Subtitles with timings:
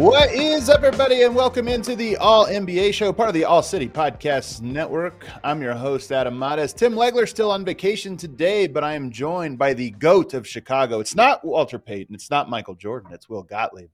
[0.00, 3.62] What is up, everybody, and welcome into the All NBA show, part of the All
[3.62, 5.26] City Podcast Network.
[5.44, 6.72] I'm your host, Adam Mares.
[6.72, 11.00] Tim Legler still on vacation today, but I am joined by the GOAT of Chicago.
[11.00, 13.90] It's not Walter Payton, it's not Michael Jordan, it's Will Gottlieb.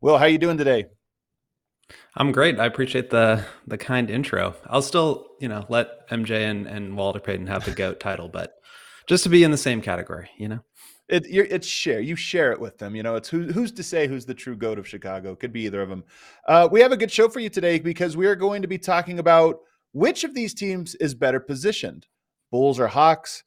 [0.00, 0.86] Will, how you doing today?
[2.14, 2.60] I'm great.
[2.60, 4.54] I appreciate the the kind intro.
[4.68, 8.54] I'll still, you know, let MJ and, and Walter Payton have the GOAT title, but
[9.08, 10.60] just to be in the same category, you know.
[11.10, 12.00] It, it's share.
[12.00, 12.94] You share it with them.
[12.94, 15.34] You know, it's who, who's to say who's the true goat of Chicago?
[15.34, 16.04] Could be either of them.
[16.46, 18.78] Uh, we have a good show for you today because we are going to be
[18.78, 19.58] talking about
[19.92, 22.06] which of these teams is better positioned:
[22.52, 23.42] Bulls or Hawks,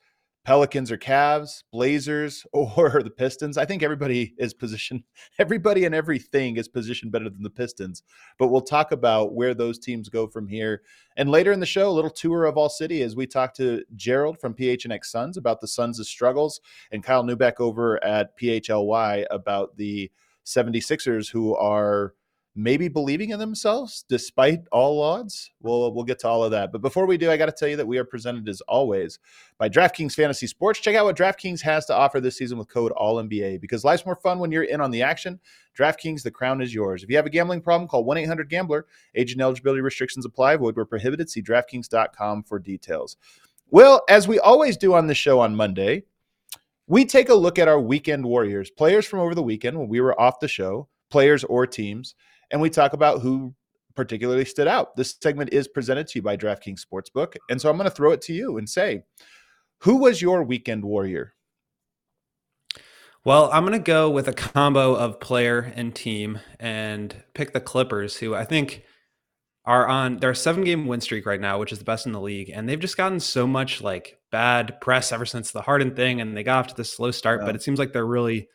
[0.46, 3.58] Pelicans or Cavs, Blazers or the Pistons.
[3.58, 5.04] I think everybody is positioned,
[5.40, 8.04] everybody and everything is positioned better than the Pistons.
[8.38, 10.82] But we'll talk about where those teams go from here.
[11.18, 13.84] And later in the show, a little tour of All City as we talk to
[13.96, 16.60] Gerald from PHNX Suns about the Suns' struggles
[16.92, 20.12] and Kyle Neubeck over at PHLY about the
[20.46, 22.14] 76ers who are
[22.56, 25.52] maybe believing in themselves despite all odds.
[25.62, 26.72] We'll uh, we'll get to all of that.
[26.72, 29.20] But before we do, I got to tell you that we are presented as always
[29.58, 30.80] by DraftKings Fantasy Sports.
[30.80, 34.16] Check out what DraftKings has to offer this season with code ALLNBA because life's more
[34.16, 35.40] fun when you're in on the action.
[35.78, 37.04] DraftKings, the crown is yours.
[37.04, 38.86] If you have a gambling problem, call 1-800-GAMBLER.
[39.16, 40.56] Age and eligibility restrictions apply.
[40.58, 41.30] Void where prohibited.
[41.30, 43.18] See DraftKings.com for details.
[43.72, 46.04] Well, as we always do on the show on Monday,
[46.86, 50.00] we take a look at our weekend warriors, players from over the weekend when we
[50.00, 52.14] were off the show, players or teams
[52.54, 53.54] and we talk about who
[53.96, 54.96] particularly stood out.
[54.96, 57.36] This segment is presented to you by DraftKings Sportsbook.
[57.50, 59.04] And so I'm going to throw it to you and say,
[59.80, 61.34] who was your weekend warrior?
[63.26, 67.60] Well, I'm going to go with a combo of player and team and pick the
[67.60, 68.84] Clippers, who I think
[69.66, 72.22] are on their seven game win streak right now, which is the best in the
[72.22, 72.52] league.
[72.54, 76.22] And they've just gotten so much like bad press ever since the Harden thing.
[76.22, 77.48] And they got off to this slow start, yeah.
[77.48, 78.48] but it seems like they're really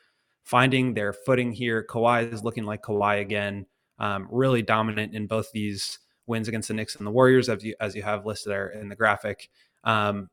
[0.44, 1.84] finding their footing here.
[1.88, 3.66] Kawhi is looking like Kawhi again
[3.98, 7.74] um, really dominant in both these wins against the Knicks and the Warriors, as you
[7.80, 9.50] as you have listed there in the graphic.
[9.84, 10.28] Um,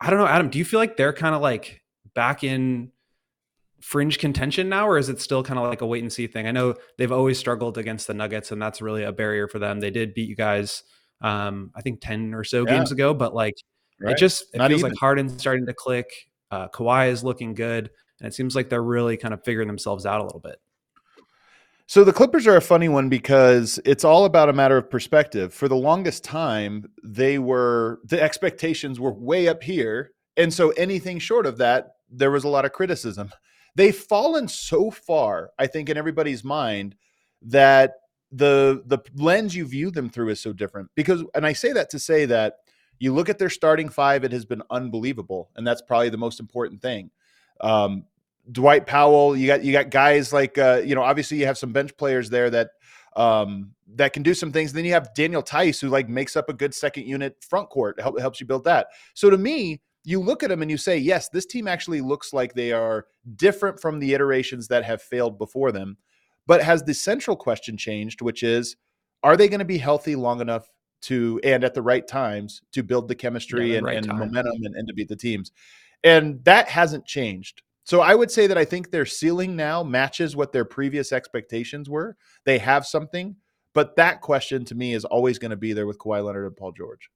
[0.00, 0.50] I don't know, Adam.
[0.50, 1.82] Do you feel like they're kind of like
[2.14, 2.92] back in
[3.80, 6.46] fringe contention now, or is it still kind of like a wait and see thing?
[6.46, 9.80] I know they've always struggled against the Nuggets, and that's really a barrier for them.
[9.80, 10.82] They did beat you guys,
[11.20, 12.76] um, I think ten or so yeah.
[12.76, 13.54] games ago, but like
[14.00, 14.12] right.
[14.12, 14.90] it just it Not feels even.
[14.90, 16.10] like Harden's starting to click.
[16.50, 17.90] Uh, Kawhi is looking good,
[18.20, 20.56] and it seems like they're really kind of figuring themselves out a little bit.
[21.88, 25.54] So the Clippers are a funny one because it's all about a matter of perspective.
[25.54, 31.20] For the longest time, they were the expectations were way up here, and so anything
[31.20, 33.30] short of that, there was a lot of criticism.
[33.76, 36.96] They've fallen so far, I think, in everybody's mind
[37.42, 37.94] that
[38.32, 40.90] the the lens you view them through is so different.
[40.96, 42.56] Because, and I say that to say that
[42.98, 46.40] you look at their starting five, it has been unbelievable, and that's probably the most
[46.40, 47.12] important thing.
[47.60, 48.06] Um,
[48.50, 49.36] Dwight Powell.
[49.36, 52.30] You got you got guys like uh, you know obviously you have some bench players
[52.30, 52.70] there that
[53.16, 54.72] um, that can do some things.
[54.72, 58.00] Then you have Daniel Theis who like makes up a good second unit front court.
[58.00, 58.88] Help, helps you build that.
[59.14, 62.32] So to me, you look at them and you say, yes, this team actually looks
[62.32, 65.96] like they are different from the iterations that have failed before them.
[66.46, 68.76] But has the central question changed, which is,
[69.24, 70.70] are they going to be healthy long enough
[71.02, 74.18] to and at the right times to build the chemistry yeah, the right and, and
[74.18, 75.50] momentum and, and to beat the teams?
[76.04, 77.62] And that hasn't changed.
[77.86, 81.88] So I would say that I think their ceiling now matches what their previous expectations
[81.88, 82.16] were.
[82.44, 83.36] They have something,
[83.74, 86.56] but that question to me is always going to be there with Kawhi Leonard and
[86.56, 87.08] Paul George.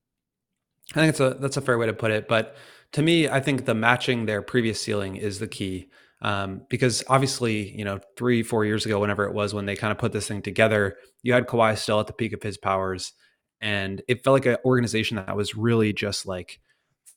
[0.92, 2.54] I think it's a that's a fair way to put it, but
[2.92, 5.90] to me, I think the matching their previous ceiling is the key.
[6.22, 9.90] Um, because obviously, you know, three, four years ago, whenever it was when they kind
[9.90, 13.12] of put this thing together, you had Kawhi still at the peak of his powers.
[13.60, 16.60] And it felt like an organization that was really just like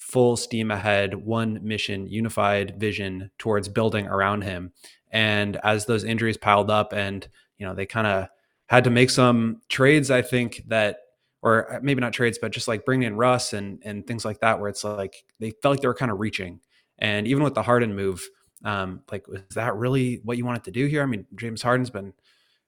[0.03, 4.71] full steam ahead, one mission, unified vision towards building around him.
[5.11, 7.25] And as those injuries piled up and,
[7.57, 8.27] you know, they kind of
[8.67, 10.97] had to make some trades, I think that
[11.41, 14.39] or uh, maybe not trades, but just like bringing in Russ and and things like
[14.41, 16.59] that, where it's like they felt like they were kind of reaching.
[16.99, 18.27] And even with the Harden move,
[18.65, 21.01] um, like was that really what you wanted to do here?
[21.01, 22.13] I mean, James Harden's been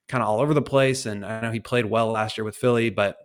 [0.07, 1.05] kind of all over the place.
[1.05, 3.17] And I know he played well last year with Philly, but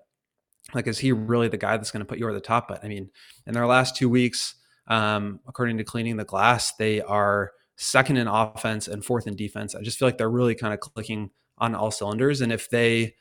[0.74, 2.68] like, is he really the guy that's going to put you over the top?
[2.68, 3.10] But I mean,
[3.46, 4.54] in their last two weeks,
[4.86, 9.74] um, according to Cleaning the Glass, they are second in offense and fourth in defense.
[9.74, 12.40] I just feel like they're really kind of clicking on all cylinders.
[12.40, 13.14] And if they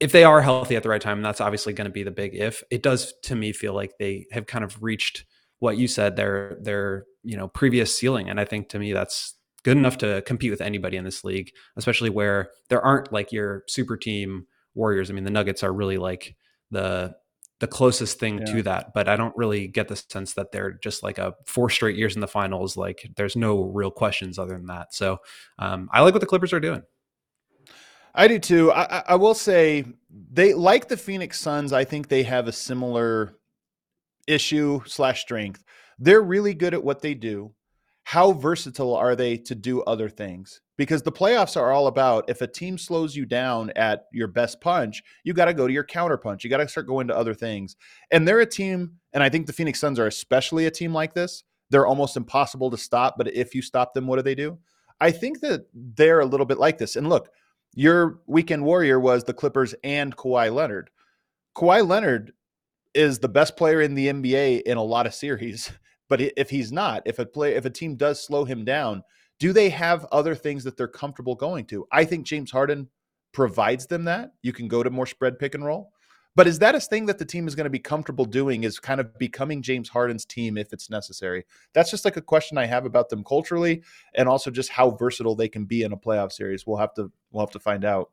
[0.00, 2.34] if they are healthy at the right time, that's obviously going to be the big
[2.34, 2.62] if.
[2.70, 5.24] It does to me feel like they have kind of reached
[5.58, 9.34] what you said their their you know previous ceiling, and I think to me that's
[9.64, 13.64] good enough to compete with anybody in this league, especially where there aren't like your
[13.66, 15.10] super team Warriors.
[15.10, 16.36] I mean, the Nuggets are really like
[16.70, 17.14] the
[17.60, 18.44] the closest thing yeah.
[18.44, 21.68] to that, but I don't really get the sense that they're just like a four
[21.70, 22.76] straight years in the finals.
[22.76, 24.94] Like there's no real questions other than that.
[24.94, 25.18] So
[25.58, 26.82] um, I like what the Clippers are doing.
[28.14, 28.72] I do too.
[28.72, 29.84] I, I will say
[30.32, 31.72] they like the Phoenix Suns.
[31.72, 33.34] I think they have a similar
[34.26, 35.64] issue slash strength.
[35.98, 37.52] They're really good at what they do.
[38.08, 40.62] How versatile are they to do other things?
[40.78, 44.62] Because the playoffs are all about if a team slows you down at your best
[44.62, 46.42] punch, you got to go to your counter punch.
[46.42, 47.76] You got to start going to other things.
[48.10, 51.12] And they're a team, and I think the Phoenix Suns are especially a team like
[51.12, 51.44] this.
[51.68, 54.56] They're almost impossible to stop, but if you stop them, what do they do?
[55.02, 56.96] I think that they're a little bit like this.
[56.96, 57.28] And look,
[57.74, 60.88] your weekend warrior was the Clippers and Kawhi Leonard.
[61.54, 62.32] Kawhi Leonard
[62.94, 65.70] is the best player in the NBA in a lot of series,
[66.08, 69.02] but if he's not, if a play if a team does slow him down,
[69.38, 71.86] do they have other things that they're comfortable going to?
[71.92, 72.88] I think James Harden
[73.32, 74.32] provides them that.
[74.42, 75.92] You can go to more spread pick and roll.
[76.38, 78.62] But is that a thing that the team is going to be comfortable doing?
[78.62, 81.44] Is kind of becoming James Harden's team if it's necessary?
[81.72, 83.82] That's just like a question I have about them culturally,
[84.14, 86.64] and also just how versatile they can be in a playoff series.
[86.64, 88.10] We'll have to we'll have to find out.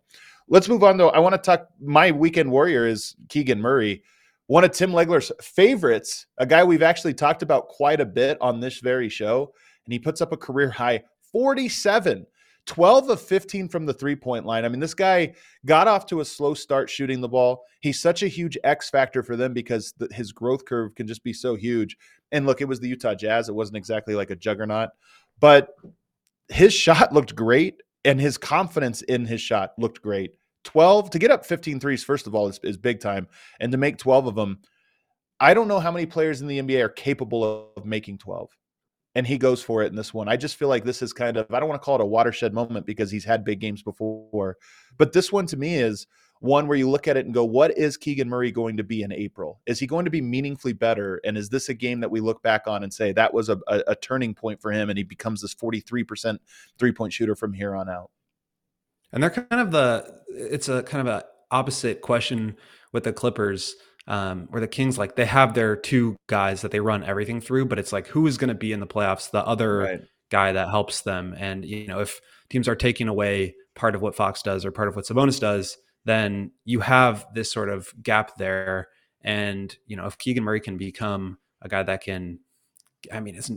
[0.47, 1.09] Let's move on though.
[1.09, 1.67] I want to talk.
[1.79, 4.01] My weekend warrior is Keegan Murray,
[4.47, 8.59] one of Tim Legler's favorites, a guy we've actually talked about quite a bit on
[8.59, 9.53] this very show,
[9.85, 12.25] and he puts up a career high 47
[12.65, 14.65] 12 of 15 from the three point line.
[14.65, 15.33] I mean, this guy
[15.65, 17.63] got off to a slow start shooting the ball.
[17.81, 21.23] He's such a huge X factor for them because the, his growth curve can just
[21.23, 21.95] be so huge.
[22.31, 23.49] And look, it was the Utah Jazz.
[23.49, 24.89] It wasn't exactly like a juggernaut,
[25.39, 25.69] but
[26.49, 30.31] his shot looked great and his confidence in his shot looked great.
[30.65, 33.27] 12 to get up 15 threes, first of all, is, is big time.
[33.59, 34.59] And to make 12 of them,
[35.39, 38.49] I don't know how many players in the NBA are capable of making 12
[39.15, 40.27] and he goes for it in this one.
[40.27, 42.05] I just feel like this is kind of I don't want to call it a
[42.05, 44.57] watershed moment because he's had big games before,
[44.97, 46.05] but this one to me is
[46.41, 49.01] one where you look at it and go, what is Keegan Murray going to be
[49.01, 49.61] in April?
[49.65, 51.21] Is he going to be meaningfully better?
[51.23, 53.57] And is this a game that we look back on and say that was a,
[53.67, 56.37] a, a turning point for him and he becomes this 43%
[56.77, 58.11] three point shooter from here on out?
[59.11, 62.57] And they're kind of the, it's a kind of a opposite question
[62.91, 63.75] with the Clippers
[64.07, 67.65] um, where the Kings like they have their two guys that they run everything through,
[67.65, 69.31] but it's like who is going to be in the playoffs?
[69.31, 70.01] The other right.
[70.29, 72.19] guy that helps them, and you know if
[72.49, 75.77] teams are taking away part of what Fox does or part of what Sabonis does,
[76.05, 78.89] then you have this sort of gap there.
[79.21, 82.39] And you know if Keegan Murray can become a guy that can,
[83.11, 83.49] I mean, it's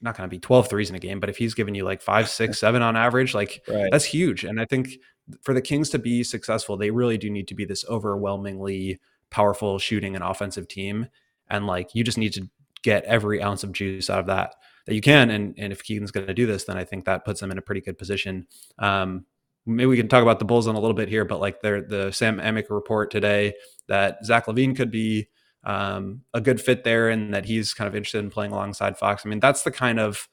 [0.00, 2.02] not going to be 12 threes in a game, but if he's giving you like
[2.02, 3.88] five, six, seven on average, like right.
[3.90, 4.44] that's huge.
[4.44, 4.98] And I think
[5.42, 9.00] for the Kings to be successful, they really do need to be this overwhelmingly
[9.30, 11.08] powerful shooting and offensive team.
[11.48, 12.48] And like you just need to
[12.82, 14.54] get every ounce of juice out of that
[14.86, 15.30] that you can.
[15.30, 17.58] And and if Keegan's going to do this, then I think that puts them in
[17.58, 18.46] a pretty good position.
[18.78, 19.24] Um,
[19.66, 21.82] maybe we can talk about the Bulls in a little bit here, but like there
[21.82, 23.54] the Sam Amick report today
[23.88, 25.28] that Zach LaVine could be
[25.66, 29.26] um, a good fit there, and that he's kind of interested in playing alongside Fox.
[29.26, 30.28] I mean, that's the kind of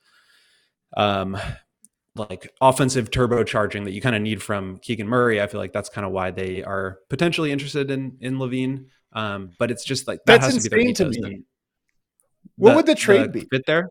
[0.96, 1.38] um,
[2.16, 5.42] like offensive turbocharging that you kind of need from Keegan Murray.
[5.42, 8.86] I feel like that's kind of why they are potentially interested in in LaVine.
[9.12, 11.42] Um, but it's just like that that's has to be to me.
[12.56, 13.48] What the, would the trade the be?
[13.52, 13.90] Fit there?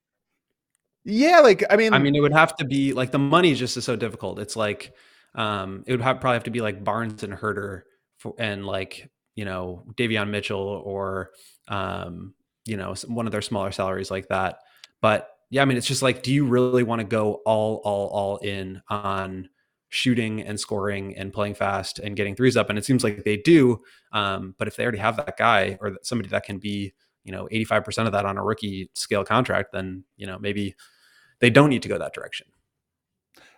[1.04, 3.76] Yeah, like I mean, I mean, it would have to be like the money just
[3.76, 4.38] is so difficult.
[4.38, 4.92] It's like
[5.34, 7.82] um, it would have, probably have to be like Barnes and Huerter
[8.18, 11.30] for, and like you know Davion Mitchell or
[11.68, 12.34] um,
[12.64, 14.58] you know one of their smaller salaries like that.
[15.00, 18.08] But yeah, I mean, it's just like, do you really want to go all, all,
[18.08, 19.50] all in on
[19.90, 22.70] shooting and scoring and playing fast and getting threes up?
[22.70, 23.82] And it seems like they do.
[24.12, 27.48] Um, but if they already have that guy or somebody that can be, you know,
[27.52, 30.74] 85% of that on a rookie scale contract, then, you know, maybe
[31.40, 32.46] they don't need to go that direction.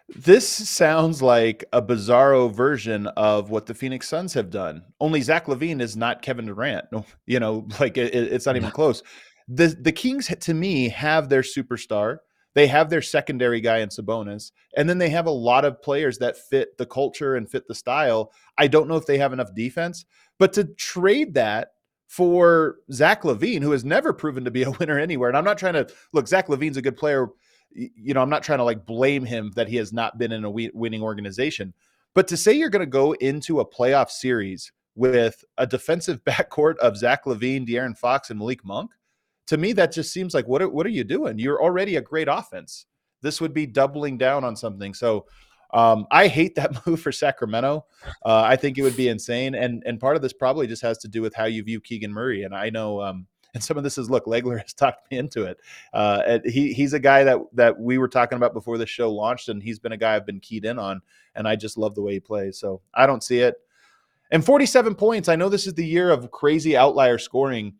[0.08, 4.84] This sounds like a bizarro version of what the Phoenix Suns have done.
[5.00, 6.86] Only Zach LaVine is not Kevin Durant.
[7.26, 9.02] You know, like it, it's not even close
[9.48, 12.18] the the Kings to me have their superstar.
[12.54, 16.18] They have their secondary guy in Sabonis, and then they have a lot of players
[16.18, 18.32] that fit the culture and fit the style.
[18.56, 20.04] I don't know if they have enough defense,
[20.38, 21.72] but to trade that
[22.06, 25.58] for Zach LaVine, who has never proven to be a winner anywhere, and I'm not
[25.58, 26.28] trying to look.
[26.28, 27.28] Zach LaVine's a good player.
[27.74, 30.44] You know, I'm not trying to like blame him that he has not been in
[30.44, 31.74] a winning organization,
[32.14, 36.76] But to say you're going to go into a playoff series with a defensive backcourt
[36.78, 38.92] of Zach LaVine, De'Aaron Fox, and Malik Monk,
[39.48, 41.38] to me that just seems like what are, what are you doing?
[41.38, 42.86] You're already a great offense.
[43.20, 44.94] This would be doubling down on something.
[44.94, 45.26] So
[45.74, 47.84] um, I hate that move for Sacramento.
[48.24, 50.98] Uh, I think it would be insane, and and part of this probably just has
[50.98, 52.44] to do with how you view Keegan Murray.
[52.44, 55.44] And I know, um, and some of this is look, Legler has talked me into
[55.44, 55.58] it.
[55.92, 59.48] Uh, he he's a guy that that we were talking about before the show launched,
[59.48, 61.00] and he's been a guy I've been keyed in on,
[61.34, 62.58] and I just love the way he plays.
[62.58, 63.56] So I don't see it.
[64.30, 65.28] And 47 points.
[65.28, 67.74] I know this is the year of crazy outlier scoring.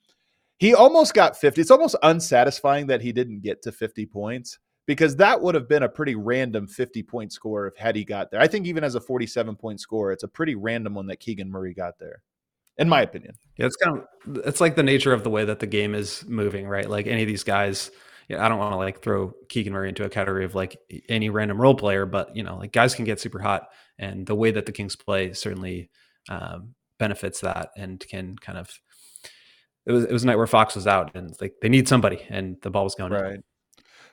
[0.59, 1.61] He almost got 50.
[1.61, 5.83] It's almost unsatisfying that he didn't get to 50 points because that would have been
[5.83, 8.41] a pretty random 50 point score if had he got there.
[8.41, 11.51] I think even as a 47 point score, it's a pretty random one that Keegan
[11.51, 12.23] Murray got there.
[12.79, 13.35] In my opinion.
[13.57, 16.25] Yeah, it's kind of it's like the nature of the way that the game is
[16.27, 16.89] moving, right?
[16.89, 17.91] Like any of these guys,
[18.29, 20.77] you know, I don't want to like throw Keegan Murray into a category of like
[21.09, 24.35] any random role player, but you know, like guys can get super hot, and the
[24.35, 25.91] way that the Kings play certainly
[26.29, 28.69] um, benefits that and can kind of.
[29.87, 32.25] It was it was a night where Fox was out, and like they need somebody,
[32.29, 33.41] and the ball was going right.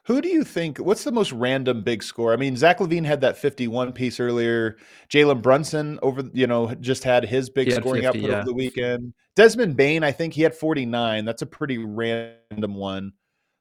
[0.05, 0.79] Who do you think?
[0.79, 2.34] What's the most random big score?
[2.34, 4.77] I mean, Zach LaVine had that 51 piece earlier.
[5.10, 8.38] Jalen Brunson over, you know, just had his big scoring 50, output yeah.
[8.38, 9.13] over the weekend.
[9.36, 11.24] Desmond Bane, I think he had 49.
[11.24, 13.13] That's a pretty random one.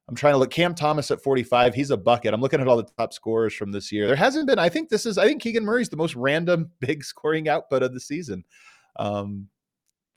[0.08, 0.50] I'm trying to look.
[0.50, 1.72] Cam Thomas at 45.
[1.72, 2.34] He's a bucket.
[2.34, 4.08] I'm looking at all the top scorers from this year.
[4.08, 4.58] There hasn't been.
[4.58, 5.18] I think this is.
[5.18, 8.44] I think Keegan Murray's the most random big scoring output of the season.
[8.98, 9.48] Um,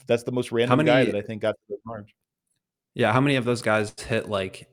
[0.08, 2.15] that's the most random many, guy that I think got the march.
[2.96, 4.68] Yeah, how many of those guys hit like,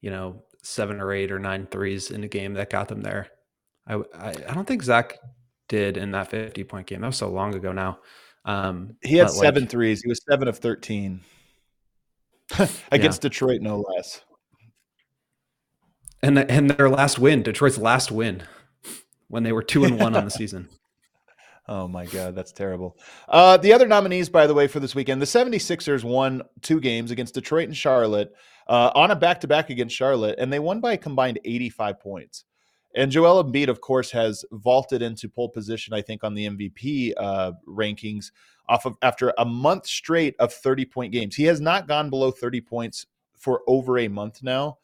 [0.00, 3.28] you know, seven or eight or nine threes in a game that got them there.
[3.86, 5.18] I, I, I don't think Zach
[5.68, 7.02] did in that 50 point game.
[7.02, 7.98] That was so long ago now.
[8.44, 10.02] Um, he had seven like, threes.
[10.02, 11.20] He was seven of 13
[12.90, 13.28] against yeah.
[13.28, 14.22] Detroit, no less.
[16.22, 18.42] And, and their last win, Detroit's last win
[19.28, 20.68] when they were two and one on the season.
[21.66, 22.98] Oh my God, that's terrible.
[23.26, 27.10] Uh, the other nominees, by the way, for this weekend, the 76ers won two games
[27.10, 28.34] against Detroit and Charlotte
[28.68, 32.00] uh, on a back to back against Charlotte, and they won by a combined 85
[32.00, 32.44] points.
[32.94, 37.14] And Joel Embiid, of course, has vaulted into pole position, I think, on the MVP
[37.16, 38.30] uh, rankings
[38.68, 41.34] off of after a month straight of 30 point games.
[41.34, 43.06] He has not gone below 30 points
[43.36, 44.78] for over a month now.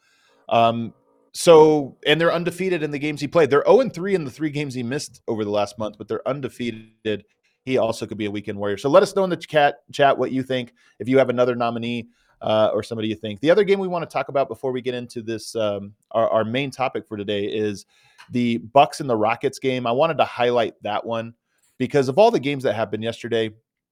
[0.49, 0.93] Um,
[1.33, 3.49] so, and they're undefeated in the games he played.
[3.49, 6.07] They're 0 and 3 in the three games he missed over the last month, but
[6.07, 7.25] they're undefeated.
[7.63, 8.77] He also could be a weekend warrior.
[8.77, 10.73] So let us know in the chat, chat what you think.
[10.99, 12.09] If you have another nominee
[12.41, 13.39] uh, or somebody you think.
[13.39, 16.27] The other game we want to talk about before we get into this, um, our,
[16.29, 17.85] our main topic for today is
[18.31, 19.85] the Bucks and the Rockets game.
[19.85, 21.33] I wanted to highlight that one
[21.77, 23.51] because of all the games that happened yesterday.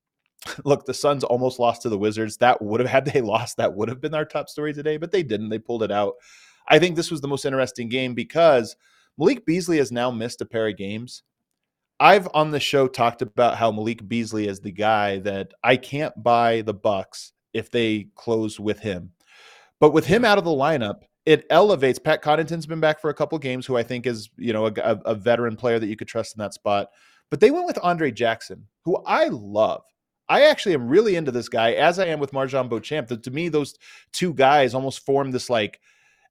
[0.65, 2.37] Look, the Suns almost lost to the Wizards.
[2.37, 5.11] That would have had they lost, that would have been our top story today, but
[5.11, 5.49] they didn't.
[5.49, 6.15] They pulled it out.
[6.69, 8.75] I think this was the most interesting game because
[9.17, 11.23] Malik Beasley has now missed a pair of games.
[11.99, 16.13] I've on the show talked about how Malik Beasley is the guy that I can't
[16.21, 19.11] buy the Bucks if they close with him.
[19.79, 21.99] But with him out of the lineup, it elevates.
[21.99, 24.71] Pat Connaughton's been back for a couple games, who I think is you know a,
[25.05, 26.87] a veteran player that you could trust in that spot.
[27.29, 29.83] But they went with Andre Jackson, who I love.
[30.29, 33.21] I actually am really into this guy, as I am with MarJon Beauchamp.
[33.21, 33.75] To me, those
[34.11, 35.79] two guys almost form this like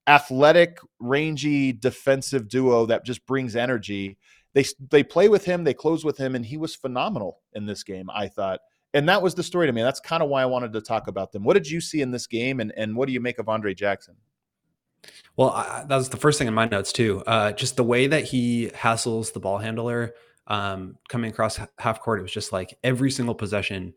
[0.09, 4.17] athletic, rangy defensive duo that just brings energy.
[4.55, 7.85] They they play with him, they close with him, and he was phenomenal in this
[7.85, 8.09] game.
[8.11, 8.61] I thought,
[8.95, 9.83] and that was the story to me.
[9.83, 11.45] That's kind of why I wanted to talk about them.
[11.45, 13.75] What did you see in this game, and and what do you make of Andre
[13.75, 14.17] Jackson?
[15.37, 17.23] Well, I, that was the first thing in my notes too.
[17.27, 20.15] Uh, just the way that he hassles the ball handler
[20.49, 22.19] um, coming across half court.
[22.19, 23.95] It was just like every single possession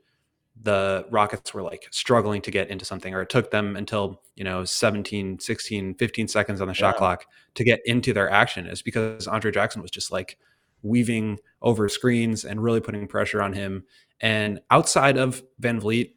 [0.63, 4.43] the Rockets were like struggling to get into something, or it took them until, you
[4.43, 7.00] know, 17, 16, 15 seconds on the shot yeah.
[7.00, 10.38] clock to get into their action is because Andre Jackson was just like
[10.84, 13.84] weaving over screens and really putting pressure on him.
[14.20, 16.13] And outside of VanVleet,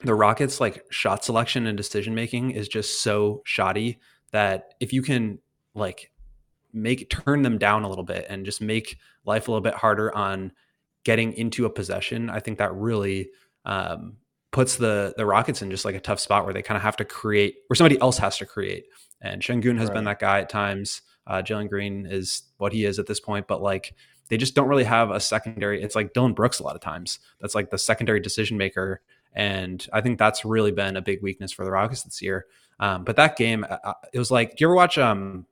[0.00, 3.98] the Rockets like shot selection and decision making is just so shoddy
[4.32, 5.38] that if you can
[5.74, 6.10] like
[6.72, 10.14] make turn them down a little bit and just make life a little bit harder
[10.14, 10.52] on
[11.04, 13.30] getting into a possession, I think that really
[13.66, 14.16] um,
[14.52, 16.96] puts the the Rockets in just like a tough spot where they kind of have
[16.96, 18.86] to create, where somebody else has to create.
[19.20, 19.94] And Sengun has right.
[19.96, 21.02] been that guy at times.
[21.26, 23.94] Uh, Jalen Green is what he is at this point, but like
[24.28, 25.82] they just don't really have a secondary.
[25.82, 27.18] It's like Dillon Brooks a lot of times.
[27.40, 29.02] That's like the secondary decision maker,
[29.34, 32.46] and I think that's really been a big weakness for the Rockets this year.
[32.78, 35.46] Um, but that game, uh, uh it was like, do you ever watch um,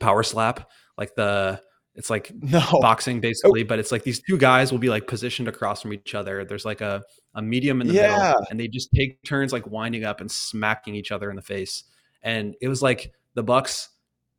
[0.00, 0.70] Power Slap?
[0.98, 1.60] Like the
[1.94, 2.62] it's like no.
[2.80, 3.66] boxing basically, oh.
[3.66, 6.44] but it's like these two guys will be like positioned across from each other.
[6.44, 7.02] There's like a,
[7.34, 8.16] a medium in the yeah.
[8.16, 11.42] middle, and they just take turns like winding up and smacking each other in the
[11.42, 11.84] face.
[12.22, 13.90] And it was like the Bucks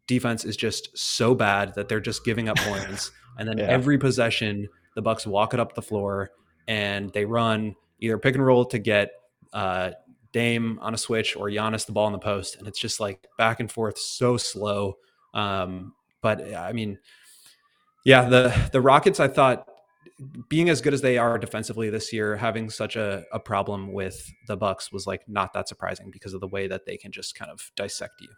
[0.08, 3.12] defense is just so bad that they're just giving up points.
[3.38, 3.66] And then yeah.
[3.66, 6.32] every possession, the Bucks walk it up the floor
[6.68, 9.12] and they run either pick and roll to get
[9.54, 9.92] uh,
[10.32, 13.26] Dame on a switch or Giannis the ball in the post, and it's just like
[13.38, 14.98] back and forth, so slow.
[15.34, 17.00] Um, but I mean,
[18.06, 19.68] yeah, the the Rockets, I thought
[20.48, 24.32] being as good as they are defensively this year, having such a, a problem with
[24.48, 27.36] the Bucks was like not that surprising because of the way that they can just
[27.36, 28.30] kind of dissect you.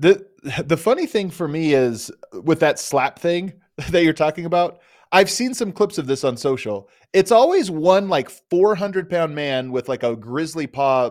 [0.00, 0.26] The
[0.64, 2.10] the funny thing for me is
[2.42, 3.52] with that slap thing
[3.90, 4.80] that you're talking about,
[5.12, 6.88] I've seen some clips of this on social.
[7.12, 11.10] It's always one like 400 pound man with like a grizzly paw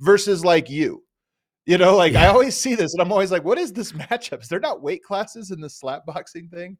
[0.00, 1.04] versus like you.
[1.68, 2.22] You know, like yeah.
[2.22, 4.40] I always see this and I'm always like, what is this matchup?
[4.40, 6.78] Is there not weight classes in the slap boxing thing?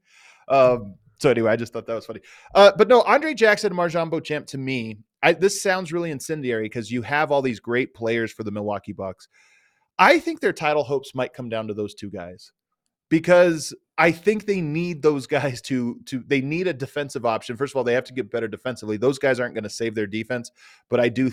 [0.49, 2.21] Um, so anyway, I just thought that was funny.
[2.55, 6.65] Uh, but no, Andre Jackson and MarJon Beauchamp to me, I, this sounds really incendiary
[6.65, 9.29] because you have all these great players for the Milwaukee Bucks.
[9.99, 12.51] I think their title hopes might come down to those two guys
[13.11, 17.59] because I think they need those guys to to they need a defensive option.
[17.59, 18.97] First of all, they have to get better defensively.
[18.97, 20.51] Those guys aren't going to save their defense,
[20.89, 21.31] but I do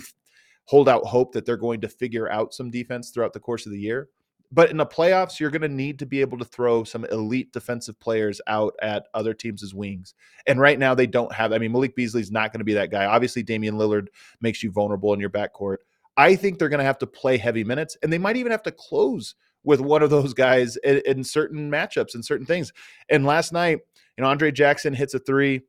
[0.66, 3.72] hold out hope that they're going to figure out some defense throughout the course of
[3.72, 4.08] the year.
[4.52, 7.52] But in the playoffs, you're going to need to be able to throw some elite
[7.52, 10.14] defensive players out at other teams' as wings.
[10.46, 11.52] And right now, they don't have.
[11.52, 13.06] I mean, Malik Beasley's not going to be that guy.
[13.06, 14.06] Obviously, Damian Lillard
[14.40, 15.78] makes you vulnerable in your backcourt.
[16.16, 18.62] I think they're going to have to play heavy minutes, and they might even have
[18.62, 22.72] to close with one of those guys in, in certain matchups and certain things.
[23.08, 23.80] And last night,
[24.16, 25.62] you know, Andre Jackson hits a three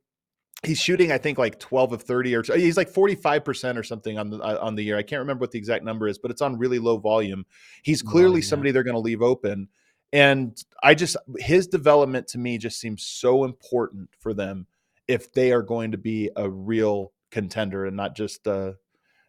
[0.64, 4.30] he's shooting i think like 12 of 30 or he's like 45% or something on
[4.30, 4.98] the on the year.
[4.98, 7.46] I can't remember what the exact number is but it's on really low volume.
[7.84, 8.46] He's clearly oh, yeah.
[8.46, 9.70] somebody they're going to leave open
[10.14, 14.66] and i just his development to me just seems so important for them
[15.08, 18.72] if they are going to be a real contender and not just uh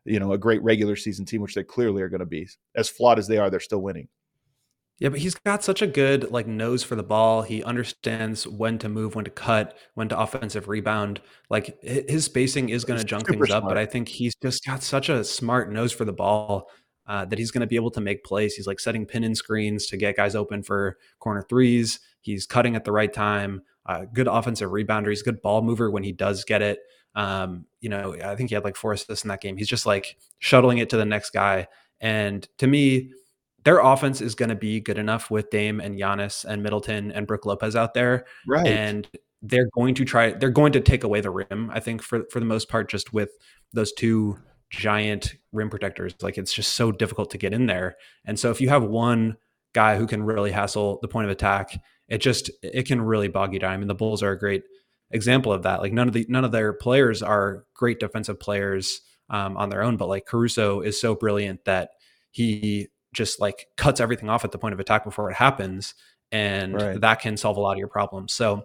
[0.05, 2.49] you know a great regular season team which they clearly are going to be.
[2.75, 4.09] As flawed as they are they're still winning
[4.99, 7.43] yeah, but he's got such a good like nose for the ball.
[7.43, 11.21] He understands when to move, when to cut, when to offensive rebound.
[11.50, 13.62] Like his spacing is going to junk things smart.
[13.62, 16.69] up, but I think he's just got such a smart nose for the ball
[17.07, 18.55] uh, that he's going to be able to make plays.
[18.55, 22.01] He's like setting pin and screens to get guys open for corner threes.
[22.20, 23.62] He's cutting at the right time.
[23.87, 25.11] Uh, good offensive rebounder.
[25.11, 26.81] He's a good ball mover when he does get it.
[27.14, 29.57] Um, you know, I think he had like four assists in that game.
[29.57, 31.68] He's just like shuttling it to the next guy.
[32.01, 33.12] And to me,
[33.64, 37.27] their offense is going to be good enough with Dame and Giannis and Middleton and
[37.27, 38.25] Brook Lopez out there.
[38.47, 38.66] Right.
[38.66, 39.09] And
[39.42, 42.40] they're going to try, they're going to take away the rim, I think, for, for
[42.40, 43.31] the most part, just with
[43.73, 44.38] those two
[44.71, 46.14] giant rim protectors.
[46.21, 47.97] Like it's just so difficult to get in there.
[48.25, 49.37] And so if you have one
[49.75, 53.53] guy who can really hassle the point of attack, it just, it can really bog
[53.53, 53.73] you down.
[53.73, 54.62] I mean, the Bulls are a great
[55.11, 55.81] example of that.
[55.81, 59.83] Like none of the, none of their players are great defensive players um, on their
[59.83, 61.90] own, but like Caruso is so brilliant that
[62.31, 65.94] he just like cuts everything off at the point of attack before it happens,
[66.31, 67.01] and right.
[67.01, 68.33] that can solve a lot of your problems.
[68.33, 68.64] So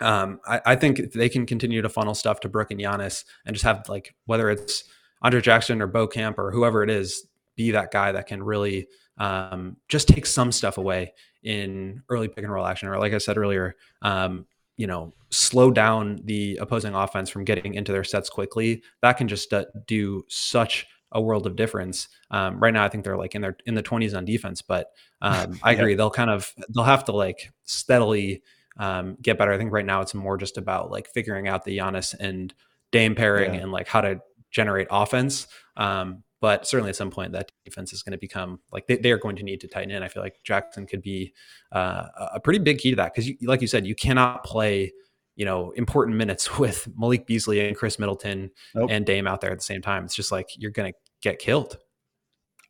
[0.00, 3.54] um, I, I, think they can continue to funnel stuff to Brook and Giannis and
[3.54, 4.84] just have like whether it's
[5.22, 9.76] Andre Jackson or Beauchamp or whoever it is, be that guy that can really um,
[9.88, 13.36] just take some stuff away in early pick and roll action, or like I said
[13.36, 18.82] earlier, um, you know, slow down the opposing offense from getting into their sets quickly.
[19.02, 22.08] That can just uh, do such a world of difference.
[22.30, 24.92] Um, right now, I think they're like in their in the twenties on defense, but
[25.22, 25.94] um, I agree.
[25.94, 28.42] They'll kind of they'll have to like steadily
[28.78, 29.52] um, get better.
[29.52, 32.54] I think right now it's more just about like figuring out the Giannis and
[32.92, 33.60] Dame pairing yeah.
[33.60, 34.20] and like how to
[34.50, 35.46] generate offense.
[35.76, 39.12] Um, but certainly at some point that defense is going to become like they, they,
[39.12, 40.02] are going to need to tighten in.
[40.02, 41.34] I feel like Jackson could be
[41.70, 44.92] uh, a pretty big key to that because, like you said, you cannot play
[45.40, 48.90] you know, important minutes with Malik Beasley and Khris Middleton nope.
[48.92, 50.04] and Dame out there at the same time.
[50.04, 51.78] It's just like you're going to get killed.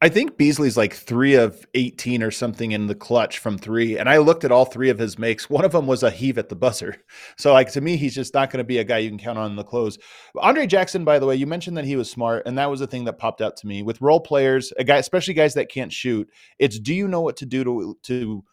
[0.03, 3.99] I think Beasley's like three of 18 or something in the clutch from three.
[3.99, 5.51] And I looked at all three of his makes.
[5.51, 6.97] One of them was a heave at the buzzer.
[7.37, 9.39] So, like, to me, he's just not going to be a guy you can count
[9.39, 9.99] on in the close.
[10.39, 12.47] Andre Jackson, by the way, you mentioned that he was smart.
[12.47, 14.99] And that was the thing that popped out to me with role players, a guy,
[14.99, 16.29] especially guys that can't shoot.
[16.59, 18.45] It's do you know what to do to, to,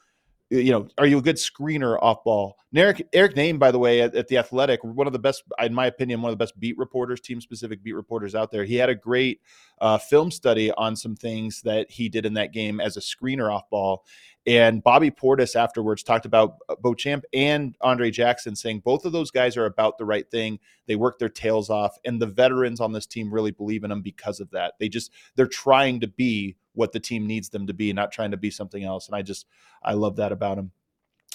[0.49, 2.57] you know, are you a good screener off ball?
[2.73, 5.73] Eric, Eric Nehm, by the way, at, at, the Athletic, one of the best, in
[5.73, 8.63] my opinion, one of the best beat reporters, team specific beat reporters out there.
[8.63, 9.41] He had a great
[9.81, 13.53] uh, film study on some things that he did in that game as a screener
[13.53, 14.05] off ball.
[14.45, 19.57] And Bobby Portis afterwards talked about Beauchamp and Andre Jackson, saying both of those guys
[19.57, 20.59] are about the right thing.
[20.87, 24.01] They work their tails off, and the veterans on this team really believe in them
[24.01, 24.75] because of that.
[24.79, 28.31] They just they're trying to be what the team needs them to be, not trying
[28.31, 29.07] to be something else.
[29.07, 29.47] And I just
[29.83, 30.71] I love that about him.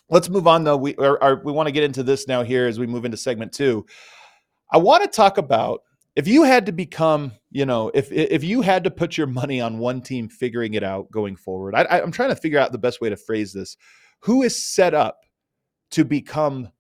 [0.09, 0.77] Let's move on though.
[0.77, 3.53] We are, we want to get into this now here as we move into segment
[3.53, 3.87] two.
[4.71, 5.83] I want to talk about
[6.15, 9.61] if you had to become, you know, if if you had to put your money
[9.61, 11.75] on one team figuring it out going forward.
[11.75, 13.77] I, I'm trying to figure out the best way to phrase this.
[14.21, 15.21] Who is set up
[15.93, 16.71] to become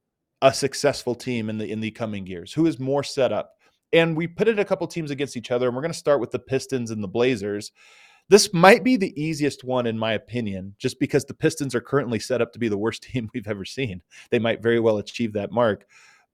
[0.42, 2.53] a successful team in the in the coming years?
[2.53, 3.55] Who is more set up?
[3.94, 6.20] And we put it a couple teams against each other, and we're going to start
[6.20, 7.72] with the Pistons and the Blazers.
[8.29, 12.19] This might be the easiest one, in my opinion, just because the Pistons are currently
[12.19, 14.03] set up to be the worst team we've ever seen.
[14.31, 15.87] They might very well achieve that mark.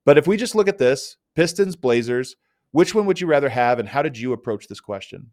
[0.05, 2.35] But if we just look at this Pistons, Blazers,
[2.71, 5.31] which one would you rather have, and how did you approach this question?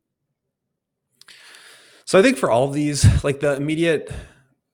[2.05, 4.11] So I think for all of these, like the immediate,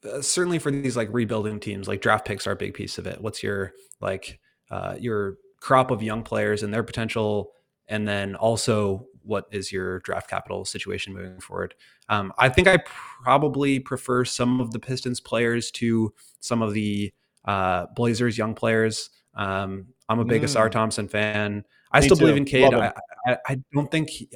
[0.05, 3.07] uh, certainly for these like rebuilding teams, like draft picks are a big piece of
[3.07, 3.21] it.
[3.21, 4.39] What's your like
[4.71, 7.53] uh, your crop of young players and their potential,
[7.89, 11.75] and then also what is your draft capital situation moving forward.
[12.09, 12.79] Um, I think I
[13.23, 17.13] probably prefer some of the Pistons players to some of the
[17.45, 19.11] uh, Blazers young players.
[19.35, 20.45] Um, I'm a big mm.
[20.45, 21.65] Ausar Thompson fan.
[21.91, 22.23] I Me still too.
[22.23, 22.75] believe in Cade.
[22.75, 22.93] I,
[23.27, 24.29] I, I, don't think he,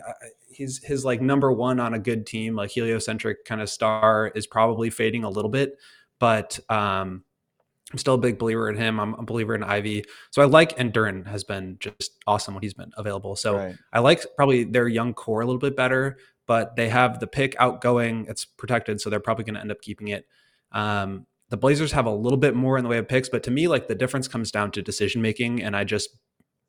[0.49, 4.47] he's his like number one on a good team, like heliocentric kind of star, is
[4.47, 5.79] probably fading a little bit.
[6.19, 7.25] But um,
[7.93, 8.99] I'm still a big believer in him.
[8.99, 10.05] I'm a believer in Ivey.
[10.31, 13.37] So I like and Duren has been just awesome when he's been available.
[13.37, 13.77] So right.
[13.93, 17.55] I like probably their young core a little bit better, but they have the pick
[17.61, 18.27] outgoing.
[18.29, 20.27] It's protected, so they're probably going to end up keeping it.
[20.73, 23.53] Um, the Blazers have a little bit more in the way of picks, but to
[23.53, 26.11] me, like the difference comes down to decision making, and I just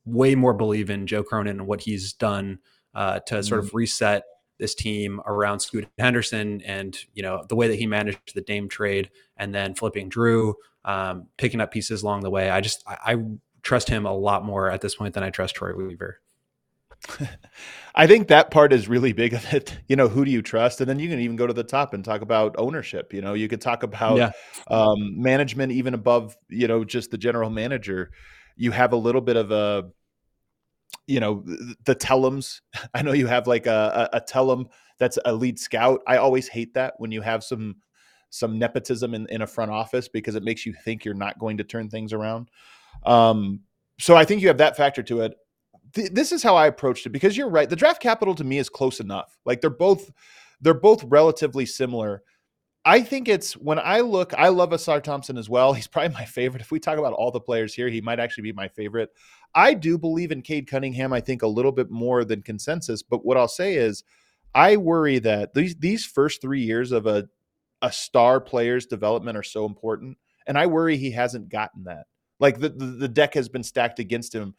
[0.06, 2.60] way more believe in Joe Cronin and what he's done
[2.94, 3.42] uh, to mm-hmm.
[3.44, 4.24] sort of reset
[4.60, 8.68] this team around Scoot Henderson and you know the way that he managed the Dame
[8.68, 10.54] trade and then flipping Jrue,
[10.88, 12.50] um, picking up pieces along the way.
[12.50, 13.16] I just I, I,
[13.62, 16.22] trust him a lot more at this point than I trust Troy Weaver.
[17.96, 19.78] I think that part is really big of it.
[19.88, 20.80] You know, who do you trust?
[20.80, 23.14] And then you can even go to the top and talk about ownership.
[23.14, 24.32] You know, you could talk about yeah.
[24.70, 28.12] um, management even above, you know, just the general manager.
[28.56, 29.90] You have a little bit of a
[31.06, 31.44] you know
[31.84, 32.62] the Tellems
[32.94, 34.68] i know you have like a, a, a Tellem
[35.00, 37.76] that's a lead scout i always hate that when you have some
[38.30, 41.58] some nepotism in, in a front office because it makes you think you're not going
[41.58, 42.50] to turn things around
[43.06, 43.62] um,
[44.00, 45.34] so i think you have that factor to it
[45.94, 48.58] Th- this is how i approached it because you're right the draft capital to me
[48.58, 50.12] is close enough like they're both
[50.62, 52.24] they're both relatively similar
[52.88, 55.74] I think it's when I look, I love Ausar Thompson as well.
[55.74, 56.62] He's probably my favorite.
[56.62, 59.10] If we talk about all the players here, he might actually be my favorite.
[59.54, 63.04] I do believe in Cade Cunningham, I think a little bit more than consensus.
[63.04, 64.06] But what I'll say is
[64.56, 67.28] I worry that these these first three years of a
[67.82, 70.18] a star player's development are so important.
[70.48, 72.06] And I worry he hasn't gotten that.
[72.40, 74.56] Like the, the, the deck has been stacked against him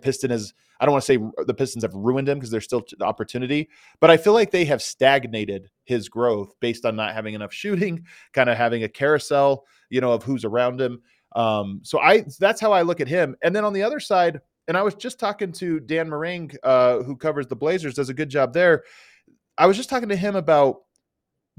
[0.00, 2.84] Piston is I don't want to say the Pistons have ruined him because there's still
[2.98, 3.68] the opportunity,
[4.00, 8.06] but I feel like they have stagnated his growth based on not having enough shooting,
[8.32, 11.02] kind of having a carousel, you know, of who's around him.
[11.36, 13.36] Um, so I that's how I look at him.
[13.42, 17.02] And then on the other side, and I was just talking to Dan Marang, uh,
[17.02, 18.84] who covers the Blazers, does a good job there.
[19.58, 20.82] I was just talking to him about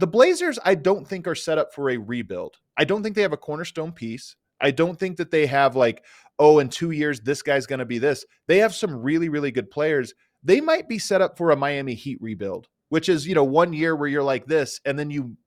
[0.01, 0.57] the Blazers.
[0.65, 2.57] I don't think are set up for a rebuild.
[2.75, 4.35] I don't think they have a cornerstone piece.
[4.59, 6.03] I don't think that they have like,
[6.39, 8.25] oh, in two years, this guy's going to be this.
[8.47, 10.15] They have some really, really good players.
[10.43, 13.73] They might be set up for a Miami Heat rebuild, which is, you know, one
[13.73, 15.37] year where you're like this, and then you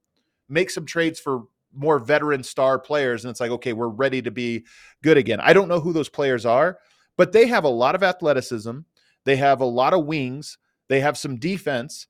[0.48, 3.24] make some trades for more veteran star players.
[3.24, 4.66] And it's like, okay, we're ready to be
[5.02, 5.40] good again.
[5.40, 6.78] I don't know who those players are,
[7.16, 8.78] but they have a lot of athleticism.
[9.24, 10.58] They have a lot of wings.
[10.88, 12.06] They have some defense